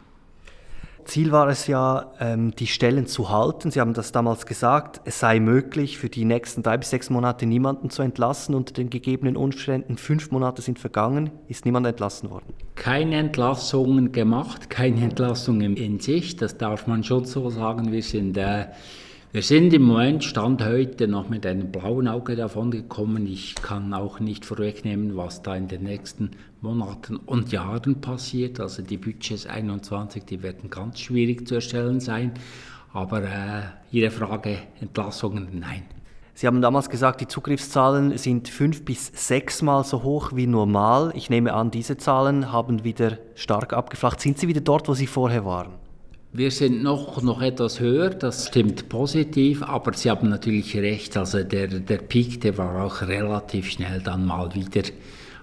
Ziel 1.07 1.31
war 1.31 1.49
es 1.49 1.69
ja, 1.69 2.13
ähm, 2.19 2.51
die 2.57 2.67
Stellen 2.67 3.07
zu 3.07 3.31
halten. 3.31 3.71
Sie 3.71 3.81
haben 3.81 3.95
das 3.95 4.11
damals 4.11 4.45
gesagt, 4.45 5.01
es 5.05 5.21
sei 5.21 5.39
möglich, 5.39 5.99
für 5.99 6.09
die 6.09 6.25
nächsten 6.25 6.65
drei 6.65 6.77
bis 6.77 6.91
sechs 6.91 7.11
Monate 7.11 7.47
niemanden 7.47 7.91
zu 7.91 8.03
entlassen. 8.03 8.57
Unter 8.57 8.75
den 8.75 8.91
gegebenen 8.91 9.37
Umständen, 9.37 9.99
fünf 9.99 10.33
Monate 10.33 10.63
sind 10.63 10.81
vergangen, 10.81 11.31
ist 11.47 11.65
niemand 11.65 11.87
entlassen 11.87 12.29
worden. 12.31 12.53
Keine 12.75 13.19
Entlassungen 13.19 14.11
gemacht, 14.11 14.69
keine 14.69 15.01
Entlassungen 15.03 15.77
in 15.77 16.01
sich, 16.01 16.37
das 16.37 16.59
darf 16.59 16.89
man 16.89 17.05
schon 17.05 17.25
so 17.25 17.51
sagen. 17.51 17.93
Wir 17.93 18.03
sind 18.03 18.37
äh, 18.37 18.67
wir 19.33 19.43
sind 19.43 19.75
im 19.75 19.83
Moment, 19.83 20.25
Stand 20.25 20.65
heute, 20.65 21.09
noch 21.09 21.29
mit 21.29 21.45
einem 21.45 21.71
blauen 21.71 22.09
Auge 22.09 22.37
davon 22.37 22.71
gekommen. 22.71 23.27
Ich 23.27 23.55
kann 23.57 23.93
auch 23.93 24.21
nicht 24.21 24.47
vorwegnehmen, 24.47 25.17
was 25.17 25.43
da 25.43 25.55
in 25.57 25.69
den 25.69 25.83
nächsten 25.83 26.31
Monaten 26.61 27.17
und 27.17 27.53
Jahren 27.53 28.01
passiert. 28.01 28.61
Also 28.61 28.83
die 28.83 28.97
Budgets 28.97 29.47
21, 29.47 30.25
die 30.25 30.43
werden 30.43 30.71
ganz 30.71 31.01
schwierig 31.01 31.47
zu 31.47 31.57
erstellen 31.57 32.01
sein. 32.01 32.33
Aber 32.93 33.23
äh, 33.25 33.63
Ihre 33.91 34.11
Frage, 34.11 34.59
Entlassungen, 34.81 35.49
nein. 35.59 35.83
Sie 36.33 36.47
haben 36.47 36.63
damals 36.63 36.89
gesagt, 36.89 37.21
die 37.21 37.29
Zugriffszahlen 37.29 38.17
sind 38.19 38.49
fünf 38.49 38.85
bis 38.85 39.11
sechsmal 39.15 39.85
so 39.85 40.03
hoch 40.03 40.33
wie 40.35 40.47
normal. 40.47 41.13
Ich 41.15 41.31
nehme 41.31 41.53
an, 41.53 41.71
diese 41.71 41.97
Zahlen 41.97 42.53
haben 42.53 42.85
wieder 42.85 43.19
stark 43.35 43.73
abgeflacht. 43.73 44.21
Sind 44.21 44.39
Sie 44.39 44.47
wieder 44.47 44.61
dort, 44.61 44.89
wo 44.89 44.95
Sie 44.95 45.07
vorher 45.07 45.45
waren? 45.45 45.86
Wir 46.39 46.51
sind 46.51 46.83
noch, 46.83 47.23
noch 47.23 47.41
etwas 47.41 47.81
höher, 47.81 48.11
das 48.11 48.49
stimmt 48.49 48.91
positiv, 48.91 49.63
aber 49.63 49.95
Sie 49.95 50.11
haben 50.11 50.29
natürlich 50.29 50.77
recht, 50.77 51.17
also 51.17 51.43
der, 51.43 51.67
der 51.67 51.97
Peak, 51.97 52.43
der 52.43 52.59
war 52.59 52.85
auch 52.85 53.01
relativ 53.01 53.71
schnell 53.71 54.03
dann 54.03 54.27
mal 54.27 54.55
wieder 54.55 54.83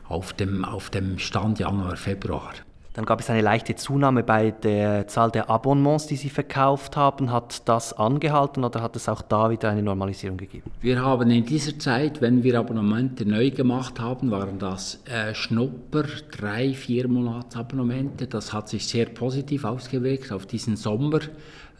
auf 0.07 0.33
dem, 0.33 0.63
auf 0.63 0.91
dem 0.91 1.17
Stand 1.17 1.57
Januar, 1.57 1.95
Februar. 1.95 2.53
Dann 2.93 3.05
gab 3.05 3.19
es 3.19 3.29
eine 3.29 3.41
leichte 3.41 3.75
Zunahme 3.75 4.23
bei 4.23 4.51
der 4.51 5.07
Zahl 5.07 5.31
der 5.31 5.49
Abonnements, 5.49 6.05
die 6.05 6.15
Sie 6.15 6.29
verkauft 6.29 6.95
haben. 6.95 7.31
Hat 7.31 7.67
das 7.67 7.93
angehalten 7.93 8.63
oder 8.63 8.83
hat 8.83 8.95
es 8.95 9.09
auch 9.09 9.23
da 9.23 9.49
wieder 9.49 9.69
eine 9.69 9.81
Normalisierung 9.81 10.37
gegeben? 10.37 10.69
Wir 10.79 11.01
haben 11.01 11.31
in 11.31 11.43
dieser 11.43 11.77
Zeit, 11.79 12.21
wenn 12.21 12.43
wir 12.43 12.59
Abonnemente 12.59 13.25
neu 13.25 13.49
gemacht 13.49 13.99
haben, 13.99 14.29
waren 14.29 14.59
das 14.59 15.01
äh, 15.05 15.33
Schnupper, 15.33 16.03
drei, 16.31 16.73
vier 16.73 17.07
Monatsabonnemente. 17.07 18.27
Das 18.27 18.53
hat 18.53 18.69
sich 18.69 18.87
sehr 18.87 19.07
positiv 19.07 19.65
ausgewirkt 19.65 20.31
auf 20.31 20.45
diesen 20.45 20.75
Sommer. 20.75 21.21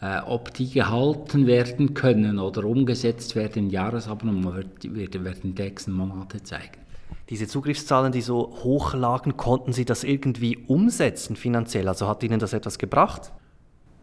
Äh, 0.00 0.18
ob 0.26 0.52
die 0.52 0.68
gehalten 0.68 1.46
werden 1.46 1.94
können 1.94 2.40
oder 2.40 2.64
umgesetzt 2.64 3.36
werden 3.36 3.70
Jahresabonnement, 3.70 4.66
wird, 4.82 5.24
werden 5.24 5.54
die 5.54 5.62
nächsten 5.62 5.92
Monate 5.92 6.42
zeigen. 6.42 6.83
Diese 7.30 7.48
Zugriffszahlen, 7.48 8.12
die 8.12 8.20
so 8.20 8.54
hoch 8.62 8.94
lagen, 8.94 9.36
konnten 9.36 9.72
Sie 9.72 9.84
das 9.84 10.04
irgendwie 10.04 10.58
umsetzen 10.66 11.36
finanziell? 11.36 11.88
Also 11.88 12.06
hat 12.06 12.22
Ihnen 12.22 12.38
das 12.38 12.52
etwas 12.52 12.78
gebracht? 12.78 13.32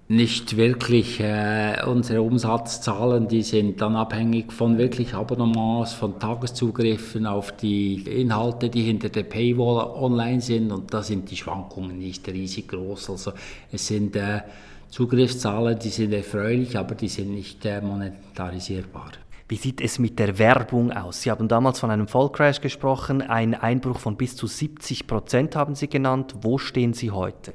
Nicht 0.08 0.58
wirklich. 0.58 1.22
Äh, 1.22 1.86
unsere 1.86 2.22
Umsatzzahlen, 2.22 3.30
die 3.30 3.44
sind 3.44 3.80
dann 3.80 3.96
abhängig 3.96 4.52
von 4.52 4.78
wirklich 4.78 5.14
Abonnements, 5.14 5.94
von 5.94 6.20
Tageszugriffen 6.20 7.26
auf 7.26 7.56
die 7.56 8.02
Inhalte, 8.02 8.70
die 8.70 8.82
hinter 8.82 9.08
der 9.08 9.24
Paywall 9.24 9.86
online 9.86 10.42
sind. 10.42 10.72
Und 10.72 10.94
da 10.94 11.02
sind 11.02 11.32
die 11.32 11.38
Schwankungen 11.38 11.98
nicht 11.98 12.28
riesig 12.28 12.68
groß. 12.68 13.12
Also 13.12 13.32
es 13.72 13.88
sind 13.88 14.18
äh, 14.18 14.42
Zugriffszahlen, 14.90 15.80
die 15.80 15.90
sind 15.90 16.12
erfreulich, 16.12 16.78
aber 16.78 16.96
die 16.96 17.08
sind 17.08 17.32
nicht 17.32 17.66
äh, 17.66 17.80
monetarisierbar. 17.80 19.12
Wie 19.52 19.58
sieht 19.58 19.82
es 19.82 20.00
mit 20.00 20.18
der 20.18 20.40
Werbung 20.40 20.94
aus? 20.94 21.24
Sie 21.24 21.30
haben 21.30 21.50
damals 21.50 21.82
von 21.82 21.92
einem 21.92 22.08
Vollcrash 22.08 22.62
gesprochen, 22.62 23.22
ein 23.22 23.54
Einbruch 23.54 24.00
von 24.00 24.16
bis 24.16 24.38
zu 24.38 24.48
70 24.48 25.08
Prozent 25.08 25.58
haben 25.58 25.76
Sie 25.76 25.90
genannt. 25.90 26.36
Wo 26.40 26.58
stehen 26.58 26.94
Sie 26.94 27.12
heute? 27.12 27.52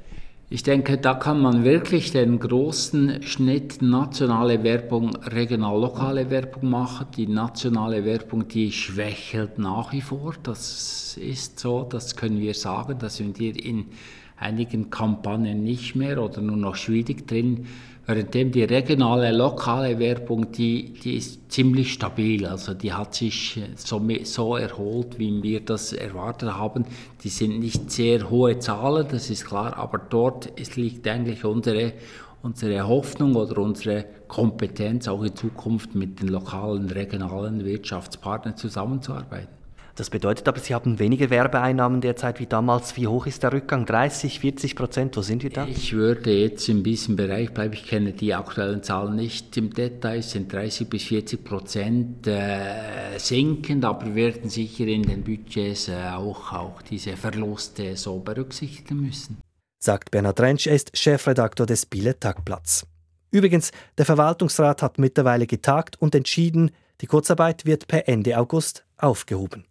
Ich 0.51 0.61
denke, 0.61 0.99
da 0.99 1.15
kann 1.15 1.41
man 1.41 1.63
wirklich 1.63 2.11
den 2.11 2.37
großen 2.37 3.23
Schnitt 3.23 3.81
nationale 3.81 4.61
Werbung, 4.61 5.15
regional-lokale 5.15 6.29
Werbung 6.29 6.69
machen. 6.69 7.07
Die 7.17 7.25
nationale 7.25 8.05
Werbung, 8.05 8.47
die 8.47 8.71
schwächelt 8.71 9.57
nach 9.57 9.91
wie 9.91 10.01
vor. 10.01 10.35
Das 10.43 11.17
ist 11.17 11.57
so, 11.57 11.81
das 11.81 12.15
können 12.15 12.39
wir 12.39 12.53
sagen. 12.53 12.99
Da 12.99 13.09
sind 13.09 13.39
wir 13.39 13.59
in 13.59 13.87
einigen 14.35 14.91
Kampagnen 14.91 15.63
nicht 15.63 15.95
mehr 15.95 16.21
oder 16.21 16.41
nur 16.41 16.57
noch 16.57 16.75
schwierig 16.75 17.27
drin 17.27 17.65
währenddem 18.07 18.53
die 18.53 18.63
regionale, 18.63 19.31
lokale 19.31 19.99
Werbung, 19.99 20.51
die, 20.51 20.93
die 20.93 21.17
ist 21.17 21.51
ziemlich 21.51 21.93
stabil. 21.93 22.45
Also 22.45 22.73
die 22.73 22.93
hat 22.93 23.13
sich 23.13 23.61
so, 23.75 24.01
so 24.23 24.55
erholt, 24.55 25.19
wie 25.19 25.43
wir 25.43 25.59
das 25.59 25.91
erwartet 25.91 26.53
haben. 26.53 26.85
Die 27.23 27.29
sind 27.29 27.59
nicht 27.59 27.91
sehr 27.91 28.29
hohe 28.29 28.57
Zahlen, 28.59 29.07
das 29.11 29.29
ist 29.29 29.45
klar, 29.45 29.75
aber 29.77 29.97
dort 29.97 30.53
liegt 30.77 31.05
eigentlich 31.07 31.43
unsere, 31.43 31.93
unsere 32.41 32.87
Hoffnung 32.87 33.35
oder 33.35 33.57
unsere 33.57 34.05
Kompetenz, 34.29 35.09
auch 35.09 35.23
in 35.23 35.35
Zukunft 35.35 35.93
mit 35.93 36.21
den 36.21 36.29
lokalen, 36.29 36.89
regionalen 36.89 37.65
Wirtschaftspartnern 37.65 38.55
zusammenzuarbeiten. 38.55 39.56
Das 39.97 40.11
bedeutet 40.11 40.47
aber, 40.47 40.59
Sie 40.59 40.75
haben 40.75 40.99
weniger 40.99 41.31
Werbeeinnahmen 41.31 42.01
derzeit 42.01 42.39
wie 42.39 42.45
damals. 42.45 42.95
Wie 42.97 43.07
hoch 43.07 43.25
ist 43.25 43.41
der 43.41 43.51
Rückgang? 43.51 43.87
30, 43.87 44.39
40 44.39 44.75
Prozent? 44.75 45.17
Wo 45.17 45.23
sind 45.23 45.41
wir 45.41 45.49
da? 45.49 45.65
Ich 45.65 45.91
würde 45.93 46.31
jetzt 46.31 46.69
in 46.69 46.83
diesem 46.83 47.15
Bereich 47.15 47.51
bleiben. 47.51 47.73
Ich 47.73 47.87
kenne 47.87 48.13
die 48.13 48.35
aktuellen 48.35 48.83
Zahlen 48.83 49.15
nicht 49.15 49.57
im 49.57 49.73
Detail. 49.73 50.19
Es 50.19 50.29
sind 50.29 50.53
30 50.53 50.87
bis 50.87 51.01
40 51.01 51.43
Prozent 51.43 52.27
äh, 52.27 53.17
sinkend, 53.17 53.83
aber 53.85 54.05
wir 54.05 54.13
werden 54.13 54.51
sicher 54.51 54.85
in 54.85 55.01
den 55.01 55.23
Budgets 55.23 55.87
äh, 55.87 55.95
auch, 56.13 56.53
auch 56.53 56.83
diese 56.83 57.17
Verluste 57.17 57.97
so 57.97 58.19
berücksichtigen 58.19 59.01
müssen. 59.01 59.41
Sagt 59.79 60.11
Bernhard 60.11 60.39
Rentsch, 60.39 60.67
er 60.67 60.75
ist 60.75 60.95
Chefredaktor 60.95 61.65
des 61.65 61.87
Biele 61.87 62.19
Tagblatts. 62.19 62.85
Übrigens, 63.31 63.71
der 63.97 64.05
Verwaltungsrat 64.05 64.83
hat 64.83 64.99
mittlerweile 64.99 65.47
getagt 65.47 65.99
und 65.99 66.13
entschieden, 66.13 66.69
die 67.01 67.07
Kurzarbeit 67.07 67.65
wird 67.65 67.87
per 67.87 68.07
Ende 68.07 68.37
August 68.37 68.85
aufgehoben. 68.97 69.65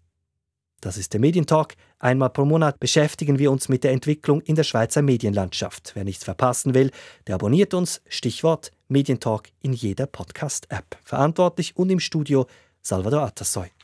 Das 0.80 0.96
ist 0.96 1.12
der 1.12 1.20
Medientalk. 1.20 1.74
Einmal 1.98 2.30
pro 2.30 2.44
Monat 2.44 2.78
beschäftigen 2.78 3.38
wir 3.38 3.50
uns 3.50 3.68
mit 3.68 3.84
der 3.84 3.92
Entwicklung 3.92 4.40
in 4.42 4.56
der 4.56 4.64
Schweizer 4.64 5.02
Medienlandschaft. 5.02 5.92
Wer 5.94 6.04
nichts 6.04 6.24
verpassen 6.24 6.74
will, 6.74 6.90
der 7.26 7.36
abonniert 7.36 7.74
uns. 7.74 8.02
Stichwort 8.08 8.70
Medientalk 8.88 9.48
in 9.62 9.72
jeder 9.72 10.06
Podcast-App. 10.06 10.98
Verantwortlich 11.04 11.76
und 11.76 11.90
im 11.90 12.00
Studio 12.00 12.46
Salvador 12.82 13.22
Atassoy. 13.22 13.75